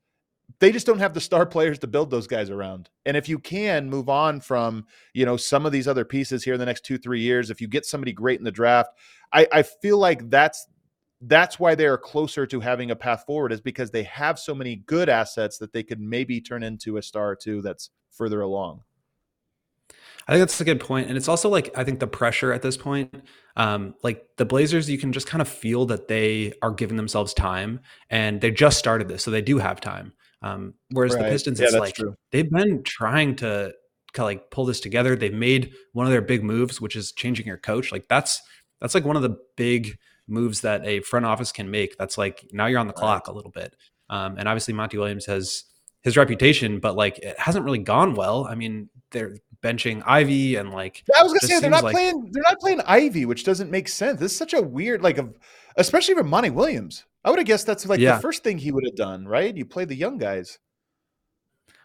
[0.61, 2.91] they just don't have the star players to build those guys around.
[3.07, 6.55] And if you can move on from, you know, some of these other pieces here
[6.55, 8.91] in the next two, three years, if you get somebody great in the draft,
[9.33, 10.67] I, I feel like that's
[11.27, 14.55] that's why they are closer to having a path forward is because they have so
[14.55, 18.43] many good assets that they could maybe turn into a star or two that's further
[18.43, 18.83] along.
[20.27, 22.63] I think that's a good point, and it's also like I think the pressure at
[22.63, 23.15] this point,
[23.57, 27.35] um, like the Blazers, you can just kind of feel that they are giving themselves
[27.35, 30.15] time, and they just started this, so they do have time.
[30.45, 31.25] Um, whereas right.
[31.25, 32.15] the Pistons, yeah, it's like true.
[32.31, 33.73] they've been trying to
[34.13, 35.17] kind of like pull this together.
[35.17, 37.91] They've made one of their big moves, which is changing your coach.
[37.91, 38.43] Like that's
[38.79, 41.97] that's like one of the big moves that a front office can make.
[41.97, 43.75] That's like now you're on the clock a little bit.
[44.11, 45.65] Um, and obviously Monty Williams has
[46.03, 48.47] his reputation, but like it hasn't really gone well.
[48.47, 52.29] I mean, they're benching Ivey and like I was gonna say they're not like, playing
[52.33, 54.21] they're not playing Ivey, which doesn't make sense.
[54.21, 55.31] This is such a weird like a,
[55.77, 57.05] especially for Monty Williams.
[57.25, 58.17] I would have guessed that's like yeah.
[58.17, 59.57] the first thing he would have done, right?
[59.57, 60.59] You play the young guys.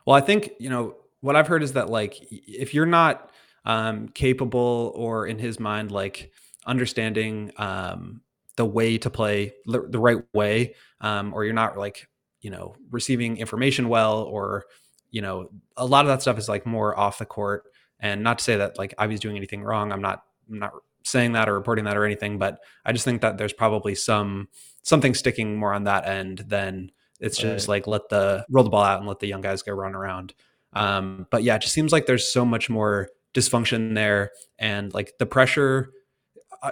[0.05, 3.31] Well, I think, you know, what I've heard is that like if you're not
[3.65, 6.31] um capable or in his mind like
[6.65, 8.21] understanding um
[8.55, 12.07] the way to play the, the right way um or you're not like,
[12.41, 14.65] you know, receiving information well or
[15.11, 17.65] you know, a lot of that stuff is like more off the court
[17.99, 19.91] and not to say that like Ivey's doing anything wrong.
[19.91, 20.73] I'm not I'm not
[21.09, 24.47] saying that or reporting that or anything, but I just think that there's probably some
[24.83, 27.75] something sticking more on that end than it's just right.
[27.75, 30.33] like let the roll the ball out and let the young guys go run around.
[30.73, 35.13] Um, but yeah, it just seems like there's so much more dysfunction there and like
[35.19, 35.91] the pressure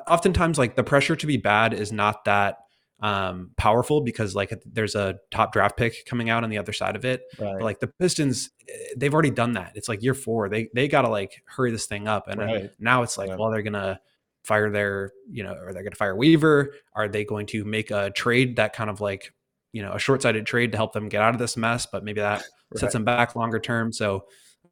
[0.08, 2.58] oftentimes like the pressure to be bad is not that
[3.00, 6.96] um powerful because like there's a top draft pick coming out on the other side
[6.96, 7.54] of it right.
[7.54, 10.88] but, like the pistons eh, they've already done that it's like year four they they
[10.88, 12.72] gotta like hurry this thing up and right.
[12.80, 14.00] now it's like well they're gonna
[14.48, 18.10] fire their you know are they gonna fire weaver are they going to make a
[18.12, 19.34] trade that kind of like
[19.74, 22.22] you know a short-sighted trade to help them get out of this mess but maybe
[22.22, 22.80] that right.
[22.80, 24.24] sets them back longer term so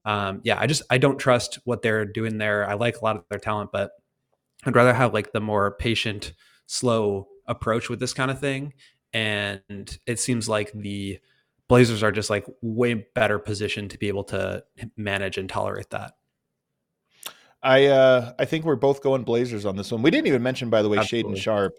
[0.06, 3.16] um yeah i just i don't trust what they're doing there i like a lot
[3.16, 3.92] of their talent but
[4.66, 6.34] i'd rather have like the more patient
[6.68, 8.74] slow approach with this kind of thing.
[9.14, 11.20] And it seems like the
[11.68, 14.64] Blazers are just like way better positioned to be able to
[14.98, 16.14] manage and tolerate that.
[17.66, 20.04] I uh, I think we're both going Blazers on this one.
[20.04, 21.76] We didn't even mention, by the way, Shaedon Sharpe,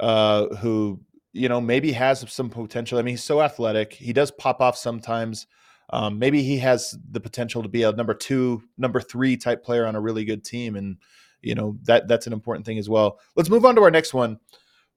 [0.00, 1.00] uh, who
[1.32, 2.98] you know maybe has some potential.
[2.98, 3.92] I mean, he's so athletic.
[3.92, 5.46] He does pop off sometimes.
[5.90, 9.86] Um, maybe he has the potential to be a number two, number three type player
[9.86, 10.96] on a really good team, and
[11.42, 13.20] you know that that's an important thing as well.
[13.36, 14.40] Let's move on to our next one.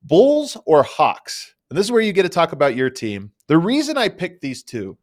[0.01, 1.53] Bulls or Hawks?
[1.69, 3.31] And this is where you get to talk about your team.
[3.47, 4.97] The reason I picked these two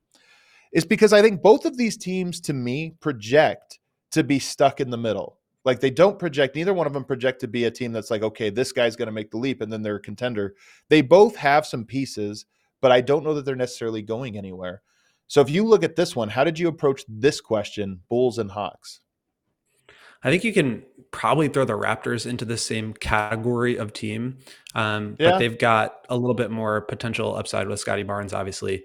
[0.72, 3.78] is because I think both of these teams to me project
[4.14, 5.38] to be stuck in the middle.
[5.64, 8.22] Like they don't project, neither one of them project to be a team that's like,
[8.22, 10.54] okay, this guy's going to make the leap and then they're a contender.
[10.88, 12.46] They both have some pieces,
[12.80, 14.82] but I don't know that they're necessarily going anywhere.
[15.26, 18.50] So if you look at this one, how did you approach this question, Bulls and
[18.50, 19.00] Hawks?
[20.22, 24.38] I think you can probably throw the Raptors into the same category of team,
[24.74, 25.32] um, yeah.
[25.32, 28.84] but they've got a little bit more potential upside with Scottie Barnes, obviously.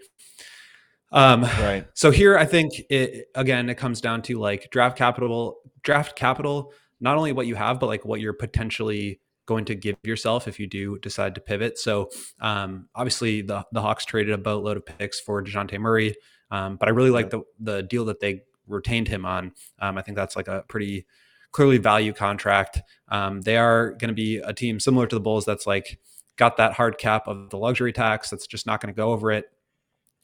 [1.11, 1.85] Um, right.
[1.93, 6.73] So here, I think it again, it comes down to like draft capital, draft capital,
[6.99, 10.59] not only what you have, but like what you're potentially going to give yourself if
[10.59, 11.79] you do decide to pivot.
[11.79, 16.15] So um, obviously, the the Hawks traded a boatload of picks for Dejounte Murray,
[16.51, 19.53] um, but I really like the the deal that they retained him on.
[19.79, 21.07] Um, I think that's like a pretty
[21.51, 22.81] clearly value contract.
[23.07, 25.99] Um, they are going to be a team similar to the Bulls that's like
[26.35, 29.31] got that hard cap of the luxury tax that's just not going to go over
[29.31, 29.45] it.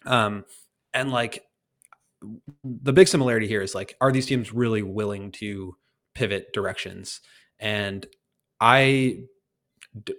[0.05, 0.45] Um,
[0.95, 1.43] and like
[2.63, 5.75] the big similarity here is like, are these teams really willing to
[6.15, 7.21] pivot directions?
[7.59, 8.05] And
[8.59, 9.25] I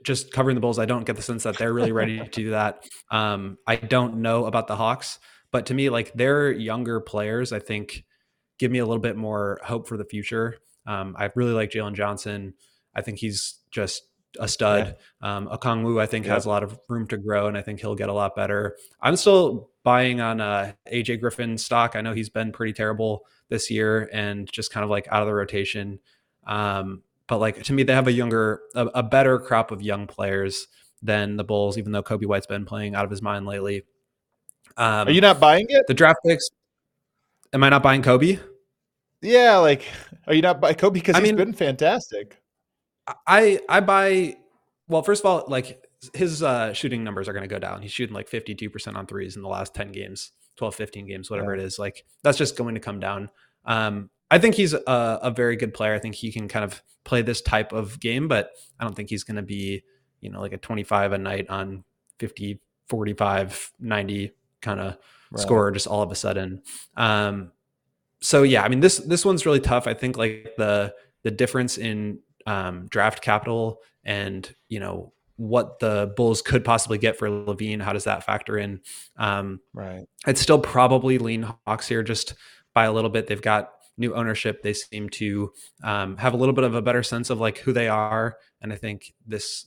[0.04, 2.50] just covering the Bulls, I don't get the sense that they're really ready to do
[2.50, 2.84] that.
[3.10, 5.18] Um, I don't know about the Hawks,
[5.50, 8.04] but to me, like they're younger players, I think
[8.58, 10.58] give me a little bit more hope for the future.
[10.86, 12.54] Um, I really like Jalen Johnson.
[12.94, 14.04] I think he's just
[14.38, 14.96] a stud.
[15.22, 15.36] Yeah.
[15.36, 16.34] Um, Okongwu, I think, yeah.
[16.34, 18.76] has a lot of room to grow, and I think he'll get a lot better.
[19.00, 21.94] I'm still buying on uh, AJ Griffin stock.
[21.94, 25.28] I know he's been pretty terrible this year and just kind of like out of
[25.28, 26.00] the rotation.
[26.44, 30.08] Um, but like to me, they have a younger, a, a, better crop of young
[30.08, 30.66] players
[31.02, 33.84] than the Bulls, even though Coby White's been playing out of his mind lately.
[34.76, 35.86] Um, Are you not buying it?
[35.86, 36.50] The draft picks.
[37.52, 38.40] Am I not buying Coby?
[39.22, 39.84] Yeah, like,
[40.26, 40.94] are you not buying Coby?
[40.94, 42.42] because I he's mean, been fantastic?
[43.24, 44.36] I I buy.
[44.88, 47.82] Well, first of all, like his uh, shooting numbers are going to go down.
[47.82, 51.54] He's shooting like 52% on threes in the last 10 games, 12, 15 games, whatever
[51.54, 51.62] yeah.
[51.62, 51.78] it is.
[51.78, 53.30] Like that's just going to come down.
[53.64, 55.94] Um, I think he's a, a, very good player.
[55.94, 59.10] I think he can kind of play this type of game, but I don't think
[59.10, 59.82] he's going to be,
[60.20, 61.84] you know, like a 25 a night on
[62.18, 64.96] 50, 45, 90 kind of
[65.30, 65.40] right.
[65.40, 66.62] scorer just all of a sudden.
[66.96, 67.52] Um,
[68.20, 69.86] so yeah, I mean this this one's really tough.
[69.86, 76.12] I think like the the difference in um, draft capital and you know what the
[76.16, 77.80] Bulls could possibly get for LaVine.
[77.80, 78.80] How does that factor in?
[79.16, 80.06] Um, right.
[80.24, 82.34] I'd still probably lean Hawks here just
[82.74, 83.26] by a little bit.
[83.26, 84.62] They've got new ownership.
[84.62, 87.72] They seem to um, have a little bit of a better sense of like who
[87.72, 89.66] they are, and I think this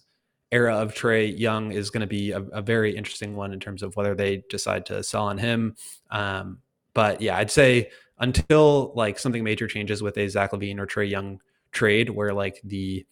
[0.52, 3.84] era of Trae Young is going to be a, a, very interesting one in terms
[3.84, 5.76] of whether they decide to sell on him.
[6.10, 6.60] Um,
[6.96, 11.10] but yeah, I'd say until like something major changes with a Zach LaVine or Trae
[11.10, 11.40] Young
[11.72, 13.06] trade, where like the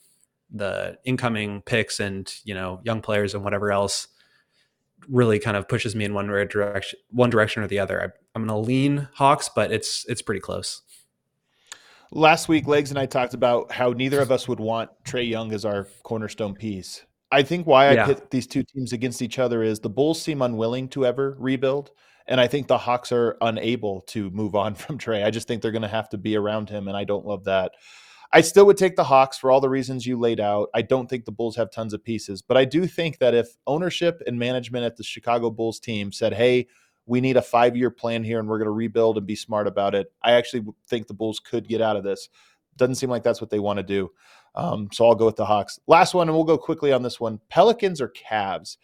[0.52, 4.08] the incoming picks and you know young players and whatever else
[5.08, 8.02] really kind of pushes me in one direction, one direction or the other.
[8.02, 8.06] I,
[8.36, 10.82] I'm going to lean Hawks, but it's it's pretty close.
[12.12, 15.52] Last week, Legs and I talked about how neither of us would want Trae Young
[15.54, 17.06] as our cornerstone piece.
[17.32, 18.06] I think why I yeah.
[18.06, 21.92] pit these two teams against each other is the Bulls seem unwilling to ever rebuild.
[22.26, 25.62] And I think the Hawks are unable to move on from Trae I just think
[25.62, 27.72] they're going to have to be around him, and I don't love that.
[28.32, 30.70] I still would take the Hawks for all the reasons you laid out.
[30.74, 33.56] I don't think the Bulls have tons of pieces, but I do think that if
[33.66, 36.68] ownership and management at the Chicago Bulls team said, hey,
[37.06, 39.66] we need a five year plan here and we're going to rebuild and be smart
[39.66, 42.30] about it, I actually think the Bulls could get out of this.
[42.76, 44.12] Doesn't seem like that's what they want to do.
[44.56, 45.80] Um, so I'll go with the Hawks.
[45.88, 48.78] Last one, and we'll go quickly on this one Pelicans or Cavs.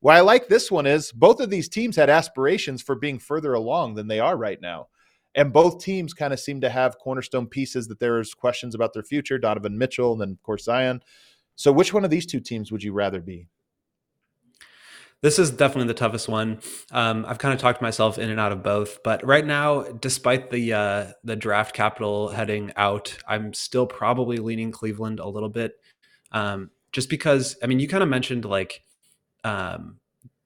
[0.00, 3.54] Why I like this one is both of these teams had aspirations for being further
[3.54, 4.88] along than they are right now.
[5.36, 9.02] And both teams kind of seem to have cornerstone pieces that there's questions about their
[9.02, 11.02] future Donovan Mitchell and then, of course, Zion.
[11.54, 13.46] So, which one of these two teams would you rather be?
[15.22, 16.60] This is definitely the toughest one.
[16.90, 20.50] Um, I've kind of talked myself in and out of both, but right now, despite
[20.50, 25.72] the uh, the draft capital heading out, I'm still probably leaning Cleveland a little bit,
[26.32, 27.56] um, just because.
[27.62, 28.82] I mean, you kind of mentioned like
[29.42, 29.98] um,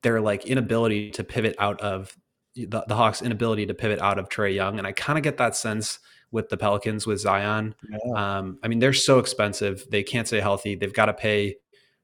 [0.03, 2.17] their like inability to pivot out of
[2.55, 5.37] the, the Hawks' inability to pivot out of Trae Young, and I kind of get
[5.37, 5.99] that sense
[6.31, 7.75] with the Pelicans with Zion.
[7.89, 8.37] Yeah.
[8.37, 10.75] Um, I mean, they're so expensive; they can't stay healthy.
[10.75, 11.57] They've got to pay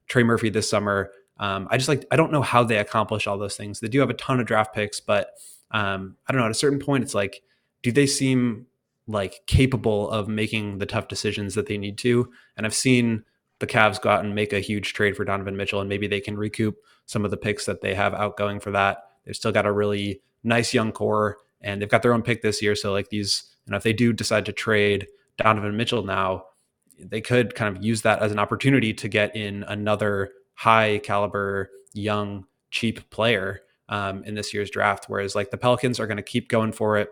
[0.06, 1.12] Trey Murphy this summer.
[1.38, 3.80] Um, I just like I don't know how they accomplish all those things.
[3.80, 5.32] They do have a ton of draft picks, but
[5.70, 6.46] um, I don't know.
[6.46, 7.42] At a certain point, it's like,
[7.82, 8.66] do they seem
[9.06, 12.30] like capable of making the tough decisions that they need to?
[12.56, 13.24] And I've seen
[13.60, 16.20] the Cavs go out and make a huge trade for Donovan Mitchell, and maybe they
[16.20, 19.07] can recoup some of the picks that they have outgoing for that.
[19.28, 22.62] They've still got a really nice young core, and they've got their own pick this
[22.62, 22.74] year.
[22.74, 26.44] So like these, you know, if they do decide to trade Donovan Mitchell now,
[26.98, 31.70] they could kind of use that as an opportunity to get in another high caliber,
[31.92, 33.60] young, cheap player
[33.90, 35.04] um, in this year's draft.
[35.08, 37.10] Whereas like the Pelicans are going to keep going for it,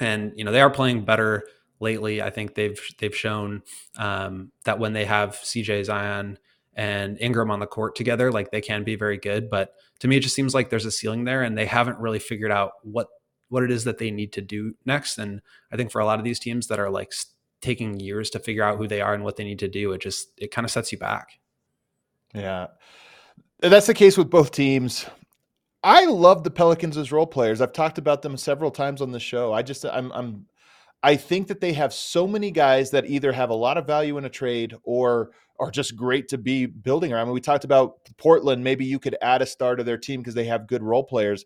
[0.00, 1.44] and you know they are playing better
[1.80, 2.22] lately.
[2.22, 3.62] I think they've they've shown
[3.98, 6.38] um, that when they have CJ Zion
[6.76, 9.50] and Ingram on the court together, like they can be very good.
[9.50, 12.18] But to me, it just seems like there's a ceiling there, and they haven't really
[12.18, 13.08] figured out what
[13.48, 15.18] what it is that they need to do next.
[15.18, 15.40] And
[15.72, 17.12] I think for a lot of these teams that are like
[17.60, 20.00] taking years to figure out who they are and what they need to do, it
[20.00, 21.38] just it kind of sets you back.
[22.34, 22.68] Yeah.
[23.60, 25.06] That's the case with both teams.
[25.82, 27.60] I love the Pelicans as role players.
[27.60, 29.52] I've talked about them several times on the show.
[29.52, 30.46] I just I'm I'm
[31.06, 34.18] I think that they have so many guys that either have a lot of value
[34.18, 37.22] in a trade or are just great to be building around.
[37.22, 38.64] I mean, we talked about Portland.
[38.64, 41.44] Maybe you could add a star to their team because they have good role players.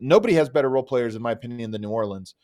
[0.00, 2.34] Nobody has better role players, in my opinion, than New Orleans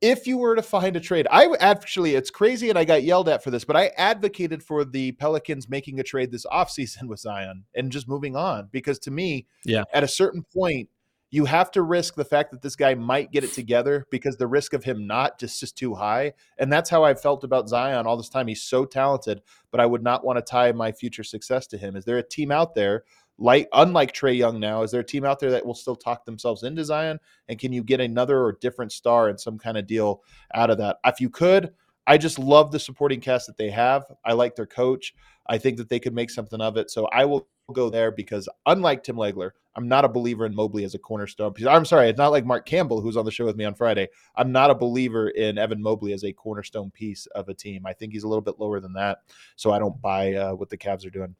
[0.00, 3.28] if you were to find a trade, I actually, it's crazy and I got yelled
[3.28, 7.20] at for this, but I advocated for the Pelicans making a trade this offseason with
[7.20, 10.88] Zion and just moving on because to me, yeah, at a certain point,
[11.30, 14.46] you have to risk the fact that this guy might get it together because the
[14.46, 16.32] risk of him not just is too high.
[16.58, 18.48] And that's how I felt about Zion all this time.
[18.48, 19.40] He's so talented,
[19.70, 21.94] but I would not want to tie my future success to him.
[21.94, 23.04] Is there a team out there
[23.40, 26.26] like unlike Trae Young now, is there a team out there that will still talk
[26.26, 27.18] themselves into Zion?
[27.48, 30.22] And can you get another or different star and some kind of deal
[30.54, 30.98] out of that?
[31.06, 31.72] If you could,
[32.06, 34.04] I just love the supporting cast that they have.
[34.24, 35.14] I like their coach.
[35.46, 36.90] I think that they could make something of it.
[36.90, 40.84] So I will go there because unlike Tim Legler, I'm not a believer in Mobley
[40.84, 41.54] as a cornerstone.
[41.68, 44.08] I'm sorry, it's not like Mark Campbell, who's on the show with me on Friday.
[44.34, 47.86] I'm not a believer in Evan Mobley as a cornerstone piece of a team.
[47.86, 49.18] I think he's a little bit lower than that.
[49.56, 51.36] So I don't buy uh, what the Cavs are doing.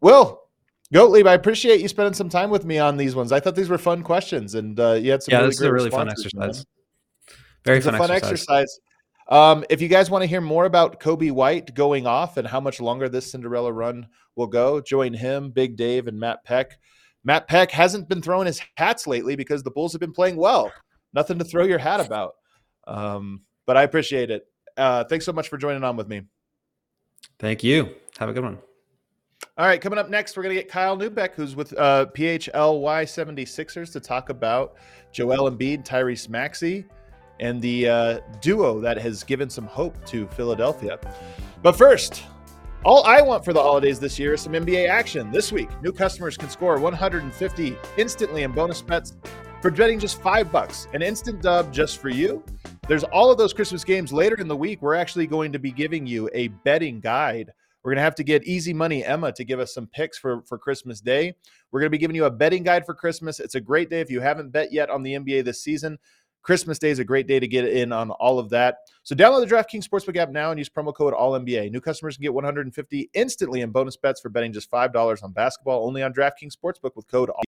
[0.00, 0.42] Will,
[0.92, 3.32] Gottlieb, I appreciate you spending some time with me on these ones.
[3.32, 5.32] I thought these were fun questions, and uh, you had some.
[5.32, 6.64] Yeah, really this is a really fun exercise.
[7.64, 8.32] Very fun, fun, exercise.
[8.32, 8.80] exercise.
[9.28, 12.60] Um, if you guys want to hear more about Coby White going off and how
[12.60, 16.78] much longer this Cinderella run will go, join him, Big Dave, and Matt Peck.
[17.24, 20.70] Matt Peck hasn't been throwing his hats lately because the Bulls have been playing well.
[21.12, 22.34] Nothing to throw your hat about.
[22.86, 24.46] Um, but I appreciate it.
[24.76, 26.22] Uh, thanks so much for joining on with me.
[27.38, 27.94] Thank you.
[28.18, 28.58] Have a good one.
[29.58, 33.04] All right, coming up next, we're going to get Kyle Neubeck, who's with uh, PHLY
[33.04, 34.76] 76ers, to talk about
[35.12, 36.84] Joel Embiid, Tyrese Maxey,
[37.40, 40.98] and the uh, duo that has given some hope to Philadelphia.
[41.62, 42.24] But first,
[42.84, 45.30] all I want for the holidays this year is some NBA action.
[45.30, 49.14] This week, new customers can score 150 instantly in bonus bets
[49.60, 50.86] for betting just five bucks.
[50.92, 52.44] An instant dub just for you.
[52.88, 54.82] There's all of those Christmas games later in the week.
[54.82, 57.52] We're actually going to be giving you a betting guide
[57.86, 60.42] we're going to have to get Easy Money Emma to give us some picks for,
[60.42, 61.36] for Christmas Day.
[61.70, 63.38] We're going to be giving you a betting guide for Christmas.
[63.38, 65.96] It's a great day if you haven't bet yet on the NBA this season.
[66.46, 68.76] Christmas Day is a great day to get in on all of that.
[69.02, 71.72] So download the DraftKings Sportsbook app now and use promo code ALLNBA.
[71.72, 75.84] New customers can get 150 instantly in bonus bets for betting just $5 on basketball
[75.84, 77.42] only on DraftKings Sportsbook with code ALL.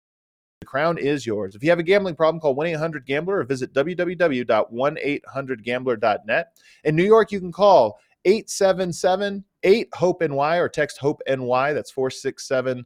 [0.62, 1.56] the crown is yours.
[1.56, 6.48] If you have a gambling problem, call 1 800 Gambler or visit www.1800Gambler.net.
[6.86, 11.74] In New York, you can call 877 8 HOPE NY or text HOPE NY.
[11.74, 12.86] That's 467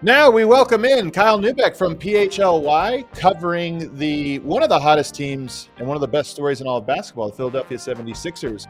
[0.00, 5.70] Now we welcome in Kyle Neubeck from PHLY, covering the one of the hottest teams
[5.76, 8.68] and one of the best stories in all of basketball, the Philadelphia 76ers.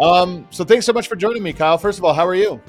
[0.00, 1.76] Um, so thanks so much for joining me, Kyle.
[1.76, 2.62] First of all, how are you?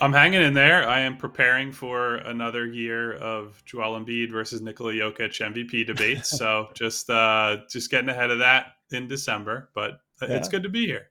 [0.00, 0.88] I'm hanging in there.
[0.88, 6.30] I am preparing for another year of Joel Embiid versus Nikola Jokic MVP debates.
[6.36, 10.30] so just uh, just getting ahead of that in December, but yeah.
[10.30, 11.10] it's good to be here.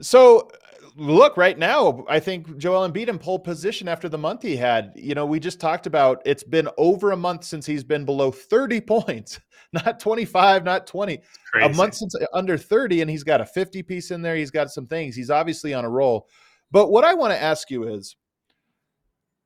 [0.00, 0.50] So
[0.96, 4.92] look, right now, I think Joel Embiid in pole position after the month he had.
[4.96, 8.30] You know, we just talked about it's been over a month since he's been below
[8.30, 9.40] 30 points,
[9.72, 11.20] not 25, not 20.
[11.62, 14.36] A month since uh, under 30, and he's got a 50 piece in there.
[14.36, 15.14] He's got some things.
[15.14, 16.28] He's obviously on a roll.
[16.70, 18.16] But what I want to ask you is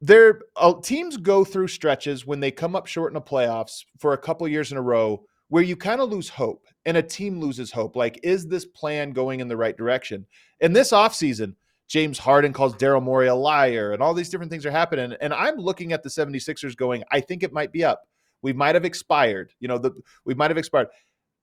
[0.01, 4.12] there uh, teams go through stretches when they come up short in the playoffs for
[4.12, 7.38] a couple years in a row where you kind of lose hope and a team
[7.38, 7.96] loses hope.
[7.96, 10.24] Like, is this plan going in the right direction?
[10.61, 11.55] In this offseason,
[11.88, 15.12] James Harden calls Daryl Morey a liar, and all these different things are happening.
[15.20, 18.03] And I'm looking at the 76ers going, I think it might be up.
[18.42, 19.53] We might have expired.
[19.59, 19.90] You know, the
[20.24, 20.86] we might have expired.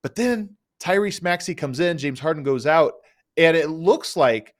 [0.03, 2.93] But then Tyrese Maxey comes in, James Harden goes out,
[3.35, 4.55] and it looks like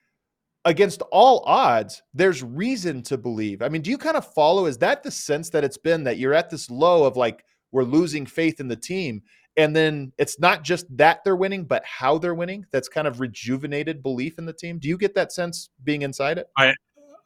[0.65, 3.61] against all odds, there's reason to believe.
[3.61, 4.65] I mean, do you kind of follow?
[4.65, 7.83] Is that the sense that it's been that you're at this low of like, we're
[7.83, 9.21] losing faith in the team?
[9.57, 12.65] And then it's not just that they're winning, but how they're winning.
[12.71, 14.77] That's kind of rejuvenated belief in the team.
[14.77, 16.47] Do you get that sense being inside it?
[16.55, 16.73] I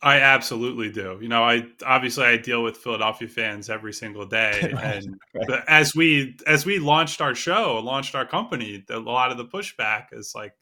[0.04, 1.20] I absolutely do.
[1.22, 5.64] You know, I obviously I deal with Philadelphia fans every single day, and right.
[5.68, 10.08] as we as we launched our show, launched our company, a lot of the pushback
[10.12, 10.54] is like,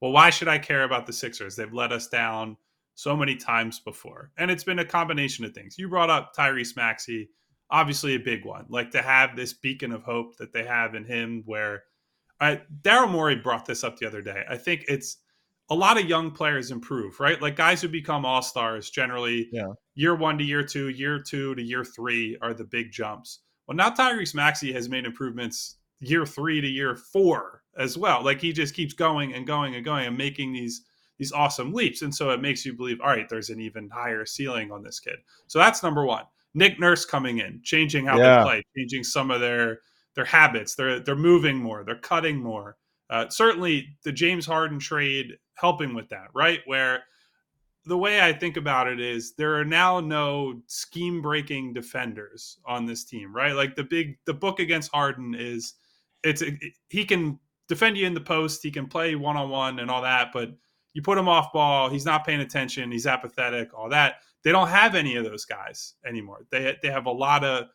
[0.00, 1.56] well, why should I care about the Sixers?
[1.56, 2.56] They've let us down
[2.94, 5.78] so many times before, and it's been a combination of things.
[5.78, 7.30] You brought up Tyrese Maxey
[7.70, 8.66] obviously a big one.
[8.68, 11.84] Like to have this beacon of hope that they have in him, where
[12.40, 14.44] I Daryl Morey brought this up the other day.
[14.48, 15.18] I think it's
[15.68, 17.40] a lot of young players improve, right?
[17.42, 19.72] Like guys who become all stars generally, yeah.
[19.94, 23.40] year one to year two, year two to year three are the big jumps.
[23.66, 28.22] Well, now Tyrese Maxey has made improvements year three to year four as well.
[28.22, 30.82] Like he just keeps going and going and going and making these
[31.18, 32.02] these awesome leaps.
[32.02, 35.00] And so it makes you believe, all right, there's an even higher ceiling on this
[35.00, 35.16] kid.
[35.46, 36.24] So that's number one.
[36.56, 38.38] Nick Nurse coming in, changing how yeah.
[38.38, 39.80] they play, changing some of their
[40.14, 40.74] their habits.
[40.74, 42.76] They're they're moving more, they're cutting more.
[43.10, 46.60] Uh, certainly, the James Harden trade helping with that, right?
[46.64, 47.04] Where
[47.84, 52.86] the way I think about it is there are now no scheme breaking defenders on
[52.86, 53.54] this team, right?
[53.54, 55.74] Like the big the book against Harden is
[56.24, 56.54] it's it,
[56.88, 57.38] he can
[57.68, 60.50] defend you in the post, he can play one on one and all that, but
[60.94, 64.16] you put him off ball, he's not paying attention, he's apathetic, all that.
[64.46, 66.46] They don't have any of those guys anymore.
[66.52, 67.66] They they have a lot of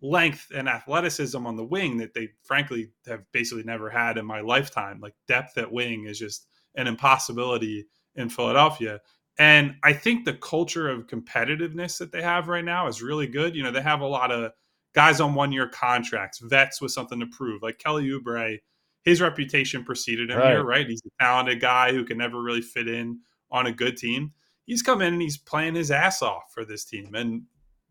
[0.00, 4.40] length and athleticism on the wing that they frankly have basically never had in my
[4.40, 5.00] lifetime.
[5.00, 6.46] Like depth at wing is just
[6.76, 9.02] an impossibility in Philadelphia.
[9.38, 13.54] And I think the culture of competitiveness that they have right now is really good.
[13.54, 14.52] You know, they have a lot of
[14.94, 18.60] guys on one year contracts, vets with something to prove, like Kelly Oubre.
[19.02, 20.52] His reputation preceded him right.
[20.52, 20.86] here, right?
[20.86, 23.20] He's a talented guy who can never really fit in
[23.50, 24.32] on a good team
[24.66, 27.42] he's come in and he's playing his ass off for this team and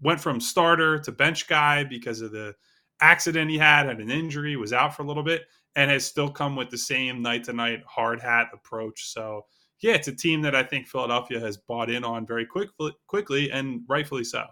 [0.02, 2.54] went from starter to bench guy because of the
[3.02, 5.44] accident he had, had an injury, was out for a little bit,
[5.76, 9.12] and has still come with the same night to night hard hat approach.
[9.12, 9.46] So,
[9.82, 13.52] yeah, it's a team that I think Philadelphia has bought in on very quickly, quickly
[13.52, 14.46] and rightfully so.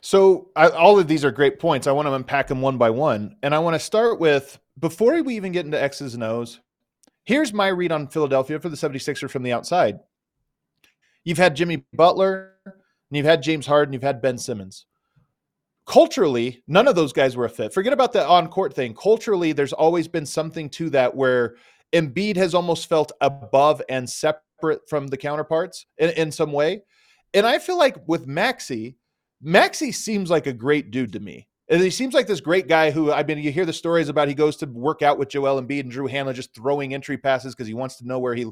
[0.00, 1.86] So, I, all of these are great points.
[1.86, 3.36] I want to unpack them one by one.
[3.42, 6.60] And I want to start with before we even get into X's and O's,
[7.24, 10.00] here's my read on Philadelphia for the 76ers from the outside.
[11.24, 12.74] You've had Jimmy Butler, and
[13.10, 14.86] you've had James Harden, you've had Ben Simmons.
[15.86, 17.74] Culturally, none of those guys were a fit.
[17.74, 18.94] Forget about the on court thing.
[18.94, 21.56] Culturally, there's always been something to that where
[21.92, 26.82] Embiid has almost felt above and separate from the counterparts in, in some way.
[27.34, 28.96] And I feel like with Maxey,
[29.42, 31.48] Maxey seems like a great dude to me.
[31.68, 34.26] And he seems like this great guy who I mean, you hear the stories about
[34.26, 37.54] he goes to work out with Joel Embiid and Drew Hanlen just throwing entry passes
[37.54, 38.46] because he wants to know where he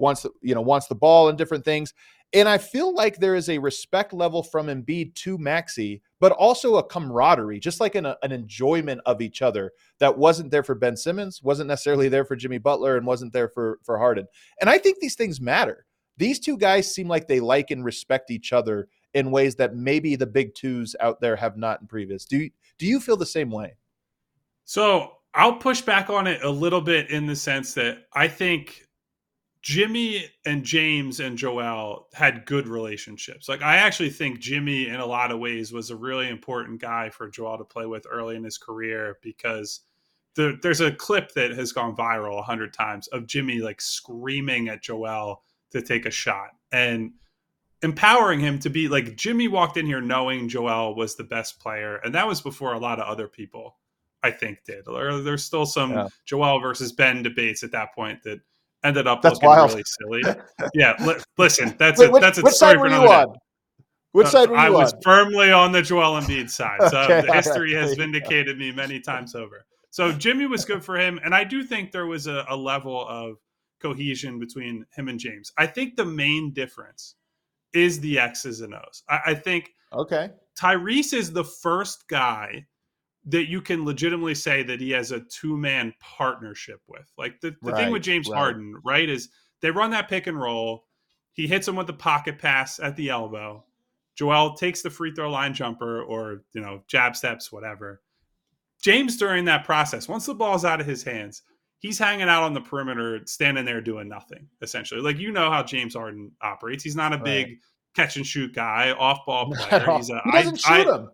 [0.00, 1.94] wants you know wants the ball and different things.
[2.32, 6.76] And I feel like there is a respect level from Embiid to Maxey, but also
[6.76, 10.96] a camaraderie, just like an, an enjoyment of each other that wasn't there for Ben
[10.96, 14.26] Simmons, wasn't necessarily there for Jimmy Butler, and wasn't there for for Harden.
[14.60, 15.86] And I think these things matter.
[16.16, 20.16] These two guys seem like they like and respect each other in ways that maybe
[20.16, 22.24] the big twos out there have not in previous.
[22.26, 22.48] Do
[22.78, 23.76] do you feel the same way?
[24.64, 28.86] So I'll push back on it a little bit in the sense that I think
[29.62, 33.48] Jimmy and James and Joel had good relationships.
[33.48, 37.10] Like I actually think Jimmy in a lot of ways was a really important guy
[37.10, 39.80] for Joel to play with early in his career because
[40.34, 44.68] the, there's a clip that has gone viral a hundred times of Jimmy like screaming
[44.68, 45.42] at Joel
[45.72, 47.12] to take a shot and
[47.82, 51.96] empowering him to be like Jimmy walked in here knowing Joel was the best player
[51.96, 53.76] and that was before a lot of other people
[54.22, 54.86] I think did.
[54.86, 56.08] Or there's still some yeah.
[56.24, 58.40] Joel versus Ben debates at that point that
[58.84, 59.70] ended up that's looking wild.
[59.70, 60.22] really silly.
[60.74, 62.94] Yeah, li- listen, that's Wait, a which, that's a which story side for were you
[62.94, 63.30] another day.
[63.30, 63.36] on?
[64.12, 64.72] Which Uh, side were you I on?
[64.74, 66.80] was firmly on the Joel Embiid side.
[66.90, 68.02] So Okay, the history right, has there you go.
[68.02, 69.64] vindicated me many times over.
[69.90, 73.06] So Jimmy was good for him, and I do think there was a, a level
[73.08, 73.36] of
[73.80, 75.52] cohesion between him and James.
[75.58, 77.16] I think the main difference
[77.72, 79.02] is the X's and O's.
[79.08, 80.30] I, I think okay.
[80.60, 82.66] Tyrese is the first guy
[83.26, 87.10] that you can legitimately say that he has a two man partnership with.
[87.18, 88.36] Like the, the thing with James right.
[88.38, 89.28] Harden, right, is
[89.60, 90.86] they run that pick and roll.
[91.32, 93.64] He hits him with the pocket pass at the elbow.
[94.16, 98.02] Joel takes the free throw line jumper or, you know, jab steps, whatever.
[98.82, 101.42] James, during that process, once the ball's out of his hands,
[101.78, 105.00] he's hanging out on the perimeter, standing there doing nothing, essentially.
[105.00, 106.82] Like, you know how James Harden operates.
[106.82, 107.24] He's not a Right.
[107.24, 107.58] big
[107.94, 109.86] catch and shoot guy, off ball player.
[109.96, 111.08] He's a, he doesn't I- shoot I- him.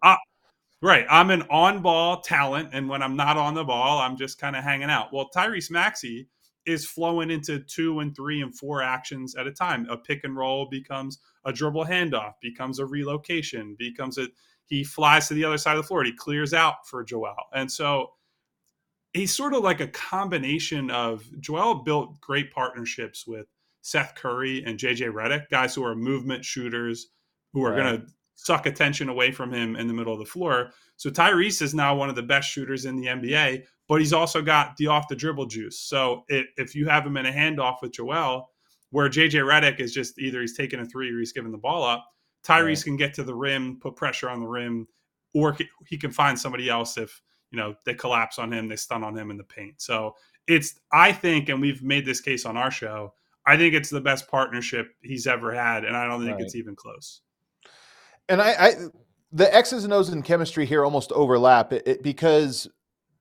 [0.82, 1.06] Right.
[1.08, 2.70] I'm an on ball talent.
[2.72, 5.12] And when I'm not on the ball, I'm just kind of hanging out.
[5.12, 6.28] Well, Tyrese Maxey
[6.66, 9.86] is flowing into two and three and four actions at a time.
[9.88, 14.26] A pick and roll becomes a dribble handoff, becomes a relocation, becomes a
[14.66, 16.02] he flies to the other side of the floor.
[16.02, 17.36] He clears out for Joel.
[17.54, 18.10] And so
[19.12, 23.46] he's sort of like a combination of Joel built great partnerships with
[23.82, 27.10] Seth Curry and JJ Redick, guys who are movement shooters
[27.52, 27.76] who are Right.
[27.76, 28.06] going to
[28.36, 30.70] suck attention away from him in the middle of the floor.
[30.96, 34.40] So Tyrese is now one of the best shooters in the NBA, but he's also
[34.42, 35.78] got the off the dribble juice.
[35.80, 38.48] So if, if you have him in a handoff with Joel,
[38.90, 41.82] where JJ Redick is just either he's taking a three or he's giving the ball
[41.82, 42.06] up,
[42.46, 42.84] Tyrese Right.
[42.84, 44.86] can get to the rim, put pressure on the rim,
[45.34, 47.20] or he- he can find somebody else if
[47.50, 49.80] you know they collapse on him, they stun on him in the paint.
[49.80, 50.14] So
[50.46, 53.14] it's I think, and we've made this case on our show.
[53.46, 56.42] I think it's the best partnership he's ever had, and I don't think Right.
[56.42, 57.22] it's even close.
[58.28, 58.74] And I, I
[59.32, 62.68] the X's and O's in chemistry here almost overlap it, it- because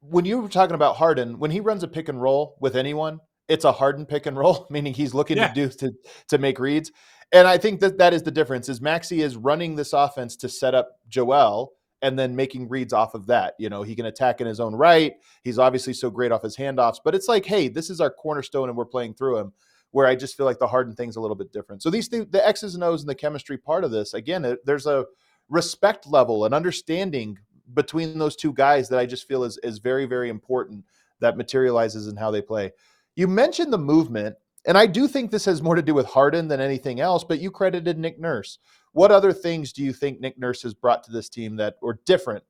[0.02, 3.20] when you were talking about Harden, when he runs a pick and roll with anyone,
[3.48, 5.48] it's a Harden pick and roll, meaning he's looking Yeah.
[5.50, 5.94] to do to
[6.30, 6.92] to make reads.
[7.32, 8.70] And I think that that is the difference.
[8.70, 13.16] Is Maxey is running this offense to set up Joel and then making reads off
[13.16, 13.56] of that.
[13.58, 15.14] You know, he can attack in his own right.
[15.44, 18.70] He's obviously so great off his handoffs, but it's like, hey, this is our cornerstone
[18.70, 19.54] and we're playing through him.
[19.96, 21.82] Where I just feel like the Harden thing's a little bit different.
[21.82, 24.60] So these th- the X's and O's and the chemistry part of this, again, it,
[24.66, 25.06] there's a
[25.48, 27.38] respect level, an understanding
[27.74, 30.84] between those two guys that I just feel is is very very important
[31.22, 32.74] that materializes in how they play.
[33.16, 34.36] You mentioned the movement,
[34.68, 37.24] and I do think this has more to do with Harden than anything else.
[37.24, 38.60] But you credited Nick Nurse.
[38.92, 42.02] What other things do you think Nick Nurse has brought to this team that were
[42.06, 42.44] different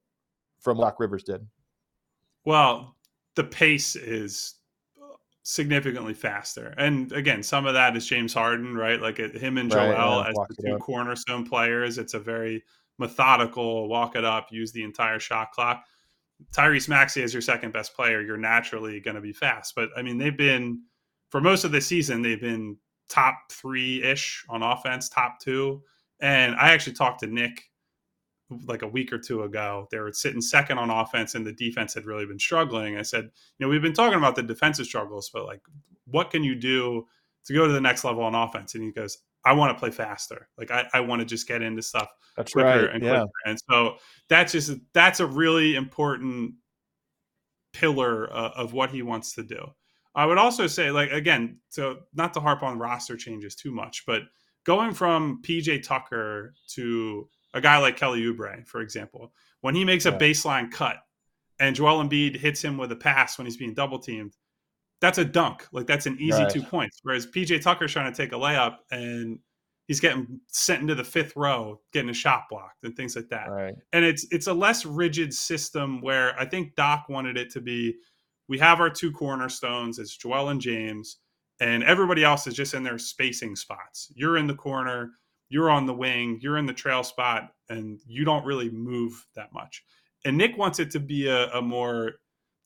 [0.60, 1.46] from Doc Rivers did?
[2.44, 2.96] Well,
[3.36, 4.56] the pace is
[5.48, 6.74] significantly faster.
[6.76, 9.00] And again, some of that is James Harden, right?
[9.00, 12.00] Like it, him and Right, Joel yeah, as the two cornerstone players.
[12.00, 12.64] It's a very
[12.98, 15.86] methodical walk it up, use the entire shot clock.
[16.52, 19.76] Tyrese Maxey as your second best player, you're naturally going to be fast.
[19.76, 20.82] But I mean, they've been
[21.30, 22.76] for most of the season, they've been
[23.08, 25.84] top three ish on offense, top two.
[26.22, 27.70] And I actually talked to Nick
[28.66, 29.88] like a week or two ago.
[29.92, 32.98] They were sitting second on offense, and the defense had really been struggling.
[32.98, 35.62] I said, you know, we've been talking about the defensive struggles, but like,
[36.06, 37.08] what can you do
[37.46, 38.76] to go to the next level on offense?
[38.76, 40.50] And he goes, I want to play faster.
[40.58, 43.28] Like, I, I want to just get into stuff That's quicker and quicker.
[43.46, 46.56] And so that's just that's a really important
[47.74, 49.72] pillar uh, of what he wants to do.
[50.16, 54.04] I would also say, like again, so not to harp on roster changes too much,
[54.08, 54.22] but
[54.66, 60.06] going from PJ Tucker to a guy like Kelly Oubre, for example, when he makes
[60.06, 60.18] a Yeah.
[60.20, 60.98] baseline cut
[61.60, 64.36] and Joel Embiid hits him with a pass when he's being double teamed,
[65.02, 65.66] that's a dunk.
[65.72, 66.50] Like that's an easy Right.
[66.52, 67.00] two points.
[67.02, 69.40] Whereas PJ Tucker's trying to take a layup and
[69.88, 73.50] he's getting sent into the fifth row, getting a shot blocked and things like that
[73.50, 73.76] right.
[73.94, 77.96] and it's it's a less rigid system where I think Doc wanted it to be.
[78.48, 81.18] We have our two cornerstones, it's Joel and James,
[81.60, 84.12] and everybody else is just in their spacing spots.
[84.14, 85.14] You're in the corner,
[85.50, 89.54] you're on the wing, you're in the trail spot, and you don't really move that
[89.54, 89.84] much.
[90.26, 92.14] And Nick wants it to be a, a more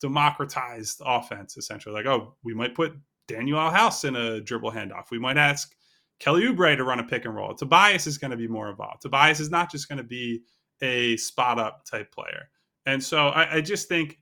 [0.01, 1.93] democratized offense, essentially.
[1.93, 2.93] Like, oh, we might put
[3.27, 5.11] Danuel House in a dribble handoff.
[5.11, 5.75] We might ask
[6.19, 7.53] Kelly Oubre to run a pick and roll.
[7.53, 9.01] Tobias is going to be more involved.
[9.01, 10.41] Tobias is not just going to be
[10.81, 12.49] a spot up type player.
[12.85, 14.19] And so I, I just think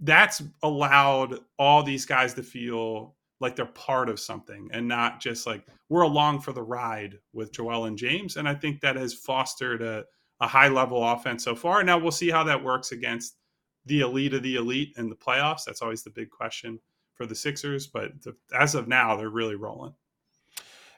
[0.00, 5.46] that's allowed all these guys to feel like they're part of something and not just
[5.46, 8.36] like we're along for the ride with Joel and James.
[8.36, 10.04] And I think that has fostered a,
[10.40, 11.82] a high level offense so far.
[11.82, 13.36] Now we'll see how that works against
[13.84, 15.64] the elite of the elite in the playoffs.
[15.64, 16.80] That's always the big question
[17.14, 17.86] for the Sixers.
[17.86, 19.94] But the, as of now, they're really rolling.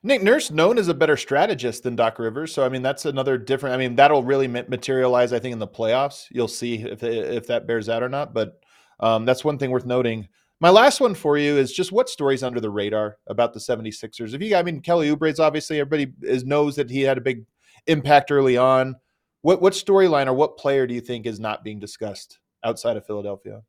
[0.02, 3.36] Nick Nurse known as a better strategist than Doc Rivers, so I mean that's another
[3.36, 3.74] different.
[3.74, 6.26] I mean that'll really materialize, I think, in the playoffs.
[6.30, 8.32] You'll see if if that bears out or not.
[8.32, 8.60] But
[9.00, 10.28] um, that's one thing worth noting.
[10.60, 14.34] My last one for you is just what stories under the radar about the 76ers?
[14.34, 17.44] If you, I mean, Kelly Oubre's obviously everybody is, knows that he had a big
[17.86, 18.96] impact early on.
[19.42, 23.06] What what storyline or what player do you think is not being discussed outside of
[23.06, 23.62] Philadelphia?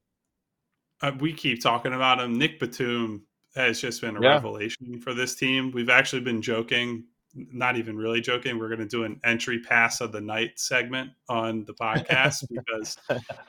[1.01, 2.37] Uh, we keep talking about him.
[2.37, 3.23] Nick Batum
[3.55, 4.29] has just been a yeah.
[4.29, 5.71] revelation for this team.
[5.71, 7.05] We've actually been joking
[7.35, 8.57] not even really joking.
[8.57, 12.97] We're going to do an entry pass of the night segment on the podcast because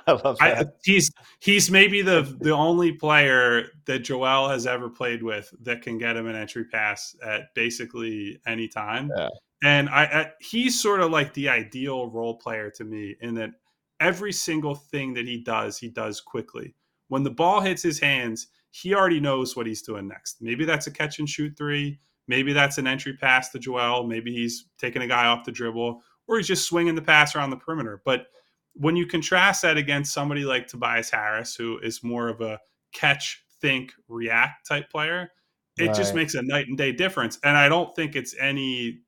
[0.07, 0.37] I love.
[0.41, 1.11] I, he's
[1.41, 6.16] he's maybe the the only player that Joel has ever played with that can get
[6.16, 9.11] him an entry pass at basically any time.
[9.16, 9.28] Yeah.
[9.62, 13.51] And I, I he's sort of like the ideal role player to me in that
[13.99, 16.74] every single thing that he does, he does quickly.
[17.09, 20.41] When the ball hits his hands, he already knows what he's doing next.
[20.41, 21.99] Maybe that's a catch and shoot three
[22.31, 24.05] Maybe that's an entry pass to Joel.
[24.05, 27.51] Maybe he's taking a guy off the dribble, or he's just swinging the pass around
[27.51, 28.01] the perimeter.
[28.05, 28.26] But
[28.74, 32.61] when you contrast that against somebody like Tobias Harris, who is more of a
[32.93, 35.33] catch, think, react type player,
[35.76, 35.97] it right.
[35.97, 37.37] just makes a night and day difference.
[37.43, 39.01] And I don't think it's any